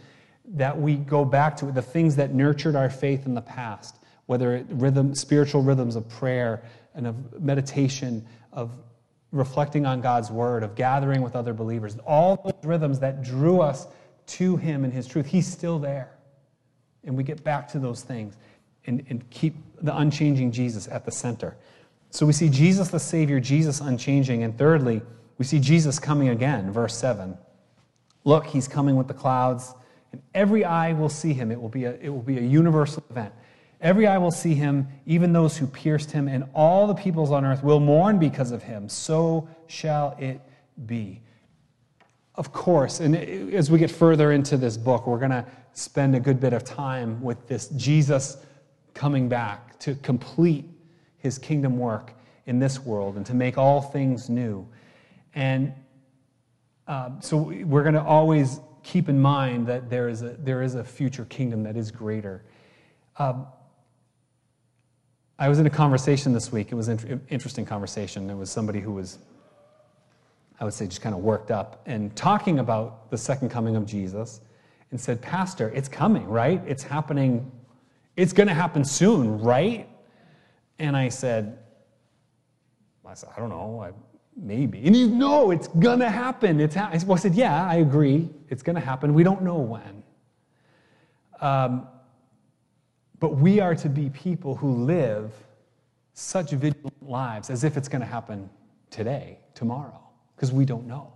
that 0.48 0.78
we 0.78 0.96
go 0.96 1.24
back 1.24 1.56
to 1.56 1.66
the 1.66 1.82
things 1.82 2.16
that 2.16 2.32
nurtured 2.32 2.76
our 2.76 2.88
faith 2.88 3.26
in 3.26 3.34
the 3.34 3.42
past, 3.42 3.96
whether 4.26 4.54
it 4.54 4.66
rhythm, 4.70 5.14
spiritual 5.14 5.62
rhythms 5.62 5.96
of 5.96 6.08
prayer 6.08 6.62
and 6.96 7.06
of 7.06 7.40
meditation, 7.40 8.26
of 8.52 8.72
reflecting 9.30 9.86
on 9.86 10.00
God's 10.00 10.30
word, 10.30 10.62
of 10.62 10.74
gathering 10.74 11.22
with 11.22 11.36
other 11.36 11.54
believers, 11.54 11.96
all 12.06 12.40
those 12.42 12.64
rhythms 12.64 12.98
that 13.00 13.22
drew 13.22 13.60
us 13.60 13.86
to 14.26 14.56
him 14.56 14.82
and 14.82 14.92
his 14.92 15.06
truth, 15.06 15.26
he's 15.26 15.46
still 15.46 15.78
there. 15.78 16.10
And 17.04 17.16
we 17.16 17.22
get 17.22 17.44
back 17.44 17.68
to 17.68 17.78
those 17.78 18.02
things 18.02 18.36
and, 18.86 19.04
and 19.08 19.28
keep 19.30 19.54
the 19.80 19.96
unchanging 19.96 20.50
Jesus 20.50 20.88
at 20.88 21.04
the 21.04 21.12
center. 21.12 21.56
So 22.10 22.26
we 22.26 22.32
see 22.32 22.48
Jesus 22.48 22.88
the 22.88 22.98
Savior, 22.98 23.38
Jesus 23.38 23.80
unchanging. 23.80 24.42
And 24.42 24.56
thirdly, 24.56 25.02
we 25.38 25.44
see 25.44 25.60
Jesus 25.60 25.98
coming 25.98 26.30
again, 26.30 26.72
verse 26.72 26.96
7. 26.96 27.36
Look, 28.24 28.46
he's 28.46 28.66
coming 28.66 28.96
with 28.96 29.06
the 29.06 29.14
clouds, 29.14 29.74
and 30.12 30.22
every 30.34 30.64
eye 30.64 30.92
will 30.92 31.08
see 31.08 31.32
him. 31.32 31.52
It 31.52 31.60
will 31.60 31.68
be 31.68 31.84
a, 31.84 31.92
it 32.00 32.08
will 32.08 32.22
be 32.22 32.38
a 32.38 32.42
universal 32.42 33.04
event. 33.10 33.32
Every 33.80 34.06
eye 34.06 34.18
will 34.18 34.30
see 34.30 34.54
him, 34.54 34.88
even 35.04 35.32
those 35.32 35.56
who 35.56 35.66
pierced 35.66 36.10
him, 36.10 36.28
and 36.28 36.44
all 36.54 36.86
the 36.86 36.94
peoples 36.94 37.30
on 37.30 37.44
earth 37.44 37.62
will 37.62 37.80
mourn 37.80 38.18
because 38.18 38.50
of 38.50 38.62
him. 38.62 38.88
So 38.88 39.48
shall 39.66 40.16
it 40.18 40.40
be. 40.86 41.20
Of 42.36 42.52
course, 42.52 43.00
and 43.00 43.16
as 43.16 43.70
we 43.70 43.78
get 43.78 43.90
further 43.90 44.32
into 44.32 44.56
this 44.56 44.76
book, 44.76 45.06
we're 45.06 45.18
going 45.18 45.30
to 45.30 45.46
spend 45.72 46.14
a 46.14 46.20
good 46.20 46.40
bit 46.40 46.52
of 46.52 46.64
time 46.64 47.20
with 47.22 47.46
this 47.48 47.68
Jesus 47.68 48.38
coming 48.94 49.28
back 49.28 49.78
to 49.80 49.94
complete 49.96 50.64
his 51.18 51.38
kingdom 51.38 51.78
work 51.78 52.12
in 52.46 52.58
this 52.58 52.80
world 52.80 53.16
and 53.16 53.26
to 53.26 53.34
make 53.34 53.58
all 53.58 53.80
things 53.80 54.28
new. 54.30 54.66
And 55.34 55.72
uh, 56.86 57.10
so 57.20 57.36
we're 57.36 57.82
going 57.82 57.94
to 57.94 58.02
always 58.02 58.60
keep 58.82 59.08
in 59.08 59.20
mind 59.20 59.66
that 59.66 59.90
there 59.90 60.08
is 60.08 60.22
a, 60.22 60.36
there 60.38 60.62
is 60.62 60.76
a 60.76 60.84
future 60.84 61.24
kingdom 61.26 61.62
that 61.64 61.76
is 61.76 61.90
greater. 61.90 62.44
Um, 63.18 63.46
I 65.38 65.48
was 65.48 65.58
in 65.58 65.66
a 65.66 65.70
conversation 65.70 66.32
this 66.32 66.50
week. 66.50 66.72
It 66.72 66.74
was 66.74 66.88
an 66.88 67.20
interesting 67.28 67.66
conversation. 67.66 68.26
There 68.26 68.36
was 68.36 68.50
somebody 68.50 68.80
who 68.80 68.92
was 68.92 69.18
I 70.58 70.64
would 70.64 70.72
say, 70.72 70.86
just 70.86 71.02
kind 71.02 71.14
of 71.14 71.20
worked 71.20 71.50
up 71.50 71.82
and 71.86 72.14
talking 72.16 72.58
about 72.60 73.10
the 73.10 73.18
second 73.18 73.50
coming 73.50 73.76
of 73.76 73.84
Jesus 73.84 74.40
and 74.90 75.00
said, 75.00 75.20
Pastor, 75.20 75.70
it's 75.74 75.88
coming, 75.88 76.26
right? 76.26 76.62
It's 76.66 76.82
happening. 76.82 77.50
It's 78.16 78.32
going 78.32 78.48
to 78.48 78.54
happen 78.54 78.84
soon, 78.84 79.38
right? 79.40 79.86
And 80.78 80.96
I 80.96 81.10
said, 81.10 81.58
I 83.06 83.14
said, 83.14 83.30
I 83.36 83.40
don't 83.40 83.50
know, 83.50 83.80
I, 83.82 83.92
maybe. 84.36 84.84
And 84.86 84.94
he, 84.94 85.06
no, 85.06 85.50
it's 85.50 85.68
going 85.68 86.00
to 86.00 86.10
happen. 86.10 86.58
It's 86.58 86.74
ha-. 86.74 86.90
I 86.92 87.16
said, 87.16 87.34
yeah, 87.34 87.66
I 87.66 87.76
agree. 87.76 88.30
It's 88.48 88.62
going 88.62 88.76
to 88.76 88.82
happen. 88.82 89.14
We 89.14 89.22
don't 89.22 89.42
know 89.42 89.58
when. 89.58 90.02
Um, 91.40 91.86
but 93.26 93.38
we 93.38 93.58
are 93.58 93.74
to 93.74 93.88
be 93.88 94.08
people 94.10 94.54
who 94.54 94.84
live 94.84 95.32
such 96.14 96.52
vigilant 96.52 96.94
lives 97.02 97.50
as 97.50 97.64
if 97.64 97.76
it's 97.76 97.88
going 97.88 98.00
to 98.00 98.06
happen 98.06 98.48
today, 98.88 99.36
tomorrow 99.52 100.00
because 100.36 100.52
we 100.52 100.64
don't 100.64 100.86
know. 100.86 101.12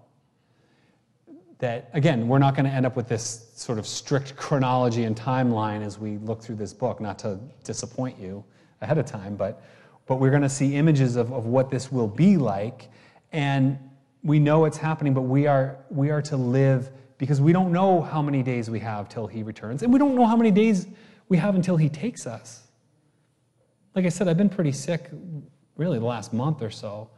That, 1.58 1.88
again, 1.92 2.26
we're 2.26 2.40
not 2.40 2.56
going 2.56 2.64
to 2.64 2.72
end 2.72 2.84
up 2.84 2.96
with 2.96 3.06
this 3.06 3.52
sort 3.54 3.78
of 3.78 3.86
strict 3.86 4.34
chronology 4.34 5.04
and 5.04 5.14
timeline 5.14 5.86
as 5.86 6.00
we 6.00 6.18
look 6.18 6.42
through 6.42 6.56
this 6.56 6.72
book, 6.72 7.00
not 7.00 7.16
to 7.20 7.38
disappoint 7.62 8.18
you 8.18 8.42
ahead 8.80 8.98
of 8.98 9.06
time, 9.06 9.36
but, 9.36 9.62
but 10.06 10.16
we're 10.16 10.30
going 10.30 10.42
to 10.42 10.48
see 10.48 10.74
images 10.74 11.14
of, 11.14 11.32
of 11.32 11.46
what 11.46 11.70
this 11.70 11.92
will 11.92 12.08
be 12.08 12.36
like. 12.36 12.88
And 13.30 13.78
we 14.24 14.40
know 14.40 14.64
it's 14.64 14.78
happening, 14.78 15.14
but 15.14 15.22
we 15.22 15.46
are, 15.46 15.76
we 15.90 16.10
are 16.10 16.22
to 16.22 16.36
live 16.36 16.90
because 17.18 17.40
we 17.40 17.52
don't 17.52 17.70
know 17.70 18.02
how 18.02 18.20
many 18.20 18.42
days 18.42 18.68
we 18.68 18.80
have 18.80 19.08
till 19.08 19.28
he 19.28 19.44
returns, 19.44 19.84
and 19.84 19.92
we 19.92 19.98
don't 20.00 20.16
know 20.16 20.26
how 20.26 20.34
many 20.34 20.50
days 20.50 20.88
we 21.30 21.38
have 21.38 21.54
until 21.54 21.78
he 21.78 21.88
takes 21.88 22.26
us. 22.26 22.66
Like 23.94 24.04
I 24.04 24.10
said, 24.10 24.28
I've 24.28 24.36
been 24.36 24.50
pretty 24.50 24.72
sick 24.72 25.08
really 25.76 25.98
the 25.98 26.04
last 26.04 26.34
month 26.34 26.60
or 26.60 26.70
so. 26.70 27.08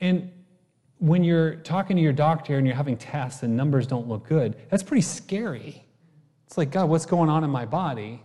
And 0.00 0.32
when 0.98 1.22
you're 1.24 1.56
talking 1.56 1.96
to 1.96 2.02
your 2.02 2.12
doctor 2.12 2.56
and 2.56 2.66
you're 2.66 2.76
having 2.76 2.96
tests 2.96 3.42
and 3.42 3.56
numbers 3.56 3.86
don't 3.86 4.08
look 4.08 4.26
good, 4.26 4.56
that's 4.70 4.82
pretty 4.82 5.02
scary. 5.02 5.84
It's 6.46 6.56
like, 6.56 6.70
God, 6.70 6.88
what's 6.88 7.06
going 7.06 7.28
on 7.28 7.44
in 7.44 7.50
my 7.50 7.66
body? 7.66 8.22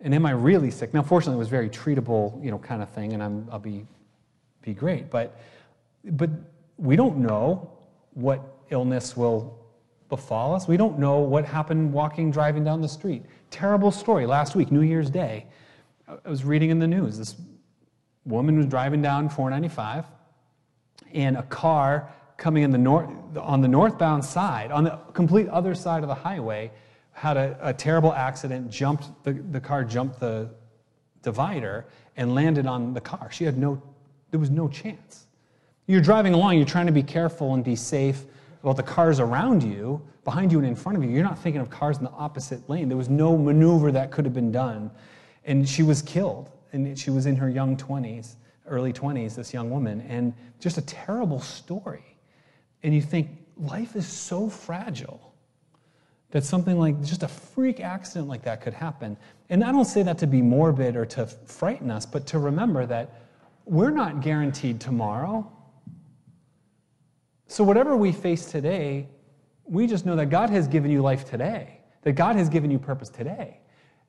And 0.00 0.14
am 0.14 0.26
I 0.26 0.32
really 0.32 0.70
sick? 0.70 0.92
Now, 0.92 1.02
fortunately, 1.02 1.36
it 1.36 1.38
was 1.38 1.48
very 1.48 1.70
treatable, 1.70 2.42
you 2.44 2.50
know, 2.50 2.58
kind 2.58 2.82
of 2.82 2.88
thing, 2.90 3.12
and 3.12 3.22
I'm, 3.22 3.48
I'll 3.52 3.58
be, 3.58 3.86
be 4.62 4.74
great. 4.74 5.10
But, 5.10 5.38
but 6.04 6.30
we 6.76 6.96
don't 6.96 7.18
know 7.18 7.70
what 8.14 8.40
illness 8.70 9.16
will 9.16 9.59
befall 10.10 10.54
us. 10.54 10.68
We 10.68 10.76
don't 10.76 10.98
know 10.98 11.20
what 11.20 11.46
happened 11.46 11.92
walking, 11.92 12.30
driving 12.30 12.64
down 12.64 12.82
the 12.82 12.88
street. 12.88 13.24
Terrible 13.50 13.90
story. 13.90 14.26
Last 14.26 14.54
week, 14.54 14.70
New 14.70 14.82
Year's 14.82 15.08
Day, 15.08 15.46
I 16.06 16.28
was 16.28 16.44
reading 16.44 16.70
in 16.70 16.78
the 16.78 16.86
news. 16.86 17.16
This 17.16 17.36
woman 18.26 18.58
was 18.58 18.66
driving 18.66 19.00
down 19.00 19.28
495 19.28 20.04
and 21.14 21.36
a 21.36 21.42
car 21.44 22.12
coming 22.36 22.62
in 22.62 22.70
the 22.70 22.90
on 23.40 23.60
the 23.60 23.68
northbound 23.68 24.24
side, 24.24 24.70
on 24.70 24.84
the 24.84 24.98
complete 25.12 25.48
other 25.48 25.74
side 25.74 26.02
of 26.02 26.08
the 26.08 26.14
highway, 26.14 26.70
had 27.12 27.36
a, 27.36 27.56
a 27.60 27.72
terrible 27.72 28.12
accident, 28.12 28.70
jumped, 28.70 29.10
the, 29.24 29.32
the 29.32 29.60
car 29.60 29.84
jumped 29.84 30.18
the 30.20 30.50
divider 31.22 31.86
and 32.16 32.34
landed 32.34 32.66
on 32.66 32.94
the 32.94 33.00
car. 33.00 33.30
She 33.30 33.44
had 33.44 33.58
no, 33.58 33.82
there 34.30 34.40
was 34.40 34.50
no 34.50 34.68
chance. 34.68 35.26
You're 35.86 36.00
driving 36.00 36.34
along, 36.34 36.56
you're 36.56 36.66
trying 36.66 36.86
to 36.86 36.92
be 36.92 37.02
careful 37.02 37.54
and 37.54 37.62
be 37.62 37.76
safe 37.76 38.24
about 38.62 38.76
the 38.76 38.82
cars 38.82 39.20
around 39.20 39.62
you, 39.62 40.00
behind 40.24 40.52
you 40.52 40.58
and 40.58 40.66
in 40.66 40.76
front 40.76 40.98
of 40.98 41.04
you. 41.04 41.10
You're 41.10 41.24
not 41.24 41.38
thinking 41.38 41.60
of 41.60 41.70
cars 41.70 41.98
in 41.98 42.04
the 42.04 42.10
opposite 42.10 42.68
lane. 42.68 42.88
There 42.88 42.98
was 42.98 43.08
no 43.08 43.36
maneuver 43.36 43.90
that 43.92 44.10
could 44.10 44.24
have 44.24 44.34
been 44.34 44.52
done. 44.52 44.90
And 45.44 45.68
she 45.68 45.82
was 45.82 46.02
killed, 46.02 46.50
and 46.72 46.98
she 46.98 47.10
was 47.10 47.26
in 47.26 47.36
her 47.36 47.48
young 47.48 47.76
20s 47.76 48.36
early 48.70 48.92
20s, 48.92 49.34
this 49.34 49.52
young 49.52 49.70
woman, 49.70 50.00
and 50.02 50.32
just 50.58 50.78
a 50.78 50.82
terrible 50.82 51.40
story. 51.40 52.04
And 52.82 52.94
you 52.94 53.02
think, 53.02 53.28
life 53.56 53.96
is 53.96 54.06
so 54.06 54.48
fragile 54.48 55.34
that 56.30 56.44
something 56.44 56.78
like 56.78 57.02
just 57.02 57.22
a 57.22 57.28
freak 57.28 57.80
accident 57.80 58.28
like 58.28 58.42
that 58.42 58.60
could 58.60 58.72
happen. 58.72 59.16
And 59.50 59.64
I 59.64 59.72
don't 59.72 59.84
say 59.84 60.02
that 60.04 60.16
to 60.18 60.26
be 60.26 60.40
morbid 60.40 60.96
or 60.96 61.04
to 61.06 61.26
frighten 61.26 61.90
us, 61.90 62.06
but 62.06 62.26
to 62.28 62.38
remember 62.38 62.86
that 62.86 63.22
we're 63.64 63.90
not 63.90 64.20
guaranteed 64.20 64.80
tomorrow. 64.80 65.50
So, 67.50 67.64
whatever 67.64 67.96
we 67.96 68.12
face 68.12 68.44
today, 68.44 69.08
we 69.64 69.88
just 69.88 70.06
know 70.06 70.14
that 70.14 70.26
God 70.26 70.50
has 70.50 70.68
given 70.68 70.88
you 70.88 71.02
life 71.02 71.24
today, 71.24 71.80
that 72.02 72.12
God 72.12 72.36
has 72.36 72.48
given 72.48 72.70
you 72.70 72.78
purpose 72.78 73.08
today. 73.08 73.58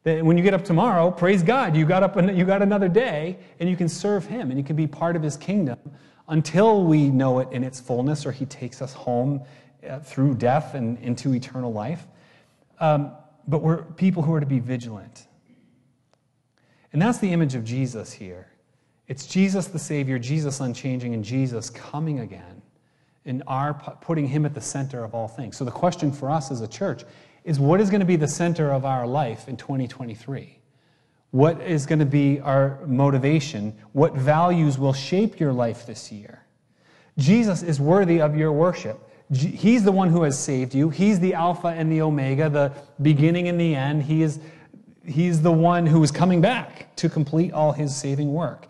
That 0.04 0.24
when 0.24 0.38
you 0.38 0.44
get 0.44 0.54
up 0.54 0.64
tomorrow, 0.64 1.10
praise 1.10 1.42
God, 1.42 1.76
you 1.76 1.84
got 1.88 2.04
up 2.04 2.16
you 2.36 2.46
got 2.46 2.62
another 2.62 2.88
day 2.88 3.40
and 3.60 3.68
you 3.68 3.76
can 3.76 3.90
serve 3.90 4.28
him 4.28 4.52
and 4.52 4.60
you 4.60 4.64
can 4.64 4.76
be 4.76 4.86
part 4.86 5.16
of 5.16 5.24
his 5.24 5.38
kingdom 5.38 5.80
until 6.28 6.84
we 6.84 7.10
know 7.10 7.40
it 7.40 7.52
in 7.52 7.64
its 7.64 7.80
fullness 7.80 8.28
or 8.28 8.32
he 8.32 8.46
takes 8.46 8.80
us 8.80 8.94
home 8.94 9.42
uh, 9.90 9.98
through 10.02 10.36
death 10.36 10.76
and 10.76 11.00
into 11.00 11.34
eternal 11.34 11.74
life. 11.74 12.06
Um, 12.80 13.12
but 13.48 13.64
we're 13.64 13.86
people 13.94 14.22
who 14.22 14.36
are 14.36 14.40
to 14.40 14.46
be 14.46 14.60
vigilant. 14.60 15.26
And 16.94 17.02
that's 17.02 17.18
the 17.18 17.34
image 17.34 17.56
of 17.56 17.64
Jesus 17.64 18.14
here. 18.14 18.52
It's 19.08 19.26
Jesus 19.26 19.66
the 19.66 19.80
Savior, 19.80 20.20
Jesus 20.20 20.60
unchanging, 20.60 21.16
and 21.16 21.24
Jesus 21.24 21.72
coming 21.72 22.20
again, 22.20 22.61
and 23.26 23.44
our 23.48 23.74
putting 24.02 24.28
him 24.28 24.46
at 24.46 24.54
the 24.54 24.62
center 24.62 25.04
of 25.04 25.14
all 25.14 25.28
things. 25.28 25.58
So 25.58 25.66
the 25.66 25.72
question 25.72 26.12
for 26.12 26.30
us 26.30 26.52
as 26.52 26.62
a 26.62 26.68
church 26.68 27.04
is 27.44 27.60
what 27.60 27.82
is 27.82 27.90
going 27.90 28.00
to 28.00 28.06
be 28.06 28.16
the 28.16 28.28
center 28.28 28.72
of 28.72 28.86
our 28.86 29.08
life 29.08 29.48
in 29.48 29.58
2023? 29.58 30.58
What 31.32 31.62
is 31.62 31.86
going 31.86 32.00
to 32.00 32.06
be 32.06 32.40
our 32.42 32.80
motivation? 32.86 33.78
What 33.94 34.14
values 34.14 34.78
will 34.78 34.94
shape 34.94 35.40
your 35.40 35.54
life 35.54 35.86
this 35.86 36.12
year? 36.12 36.44
Jesus 37.18 37.64
is 37.64 37.80
worthy 37.80 38.22
of 38.22 38.36
your 38.36 38.52
worship. 38.52 39.00
He's 39.34 39.84
the 39.84 39.92
one 39.94 40.10
who 40.10 40.24
has 40.24 40.38
saved 40.38 40.76
you. 40.76 40.90
He's 40.90 41.20
the 41.20 41.34
Alpha 41.34 41.70
and 41.70 41.90
the 41.90 42.02
Omega, 42.02 42.50
the 42.50 42.74
beginning 43.02 43.48
and 43.48 43.60
the 43.60 43.76
end. 43.76 44.04
He 44.04 44.24
is, 44.24 44.40
he's 45.06 45.42
the 45.42 45.52
one 45.52 45.86
who 45.86 46.04
is 46.04 46.12
coming 46.12 46.42
back 46.42 46.94
to 46.98 47.08
complete 47.08 47.54
all 47.54 47.72
his 47.72 47.96
saving 47.96 48.34
work. 48.34 48.68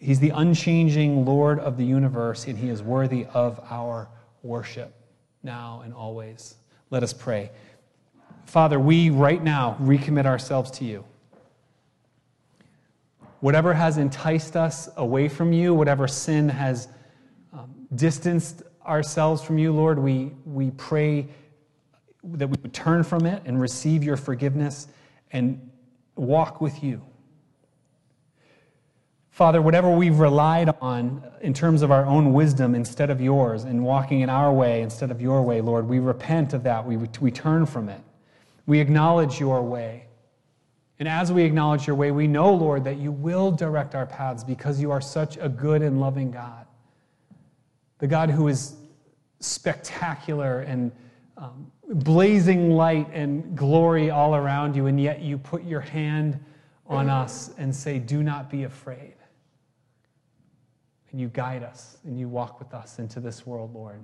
He's 0.00 0.20
the 0.20 0.30
unchanging 0.30 1.24
Lord 1.24 1.58
of 1.58 1.76
the 1.76 1.84
universe, 1.84 2.46
and 2.46 2.56
he 2.56 2.68
is 2.68 2.82
worthy 2.82 3.26
of 3.34 3.60
our 3.68 4.08
worship 4.42 4.94
now 5.42 5.82
and 5.84 5.92
always. 5.92 6.54
Let 6.90 7.02
us 7.02 7.12
pray. 7.12 7.50
Father, 8.46 8.78
we 8.78 9.10
right 9.10 9.42
now 9.42 9.76
recommit 9.80 10.24
ourselves 10.24 10.70
to 10.72 10.84
you. 10.84 11.04
whatever 13.40 13.72
has 13.72 13.98
enticed 13.98 14.56
us 14.56 14.88
away 14.96 15.28
from 15.28 15.52
you, 15.52 15.74
whatever 15.74 16.08
sin 16.08 16.48
has 16.48 16.88
um, 17.52 17.72
distanced 17.94 18.62
ourselves 18.86 19.42
from 19.42 19.58
you, 19.58 19.72
Lord, 19.72 19.98
we, 19.98 20.32
we 20.44 20.70
pray 20.72 21.28
that 22.24 22.48
we 22.48 22.56
would 22.62 22.72
turn 22.72 23.02
from 23.04 23.26
it 23.26 23.42
and 23.44 23.60
receive 23.60 24.02
your 24.02 24.16
forgiveness 24.16 24.88
and 25.30 25.70
walk 26.16 26.60
with 26.60 26.82
you. 26.82 27.00
Father, 29.38 29.62
whatever 29.62 29.88
we've 29.88 30.18
relied 30.18 30.68
on 30.80 31.22
in 31.42 31.54
terms 31.54 31.82
of 31.82 31.92
our 31.92 32.04
own 32.04 32.32
wisdom 32.32 32.74
instead 32.74 33.08
of 33.08 33.20
yours, 33.20 33.62
and 33.62 33.84
walking 33.84 34.22
in 34.22 34.28
our 34.28 34.52
way 34.52 34.82
instead 34.82 35.12
of 35.12 35.20
your 35.20 35.42
way, 35.42 35.60
Lord, 35.60 35.86
we 35.86 36.00
repent 36.00 36.54
of 36.54 36.64
that. 36.64 36.84
We, 36.84 36.96
we 36.96 37.30
turn 37.30 37.64
from 37.64 37.88
it. 37.88 38.00
We 38.66 38.80
acknowledge 38.80 39.38
your 39.38 39.62
way. 39.62 40.06
And 40.98 41.06
as 41.06 41.30
we 41.30 41.44
acknowledge 41.44 41.86
your 41.86 41.94
way, 41.94 42.10
we 42.10 42.26
know, 42.26 42.52
Lord, 42.52 42.82
that 42.82 42.96
you 42.96 43.12
will 43.12 43.52
direct 43.52 43.94
our 43.94 44.06
paths 44.06 44.42
because 44.42 44.80
you 44.80 44.90
are 44.90 45.00
such 45.00 45.36
a 45.36 45.48
good 45.48 45.82
and 45.82 46.00
loving 46.00 46.32
God. 46.32 46.66
The 47.98 48.08
God 48.08 48.30
who 48.30 48.48
is 48.48 48.74
spectacular 49.38 50.62
and 50.62 50.90
um, 51.36 51.70
blazing 51.88 52.72
light 52.72 53.08
and 53.12 53.56
glory 53.56 54.10
all 54.10 54.34
around 54.34 54.74
you, 54.74 54.86
and 54.86 55.00
yet 55.00 55.20
you 55.20 55.38
put 55.38 55.62
your 55.62 55.80
hand 55.80 56.44
on 56.88 57.08
us 57.08 57.52
and 57.56 57.72
say, 57.72 58.00
Do 58.00 58.24
not 58.24 58.50
be 58.50 58.64
afraid. 58.64 59.14
And 61.10 61.20
you 61.20 61.28
guide 61.28 61.62
us 61.62 61.98
and 62.04 62.18
you 62.18 62.28
walk 62.28 62.58
with 62.58 62.74
us 62.74 62.98
into 62.98 63.20
this 63.20 63.46
world, 63.46 63.74
Lord. 63.74 64.02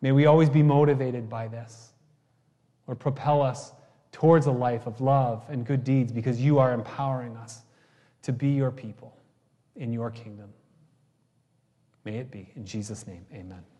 May 0.00 0.12
we 0.12 0.26
always 0.26 0.50
be 0.50 0.62
motivated 0.62 1.30
by 1.30 1.48
this, 1.48 1.92
or 2.86 2.94
propel 2.94 3.40
us 3.40 3.72
towards 4.12 4.46
a 4.46 4.52
life 4.52 4.86
of 4.86 5.00
love 5.00 5.44
and 5.48 5.64
good 5.64 5.82
deeds 5.82 6.12
because 6.12 6.40
you 6.40 6.58
are 6.58 6.72
empowering 6.72 7.36
us 7.36 7.62
to 8.22 8.32
be 8.32 8.50
your 8.50 8.70
people 8.70 9.16
in 9.76 9.92
your 9.92 10.10
kingdom. 10.10 10.52
May 12.04 12.18
it 12.18 12.30
be. 12.30 12.50
In 12.54 12.64
Jesus' 12.64 13.06
name, 13.06 13.24
amen. 13.32 13.73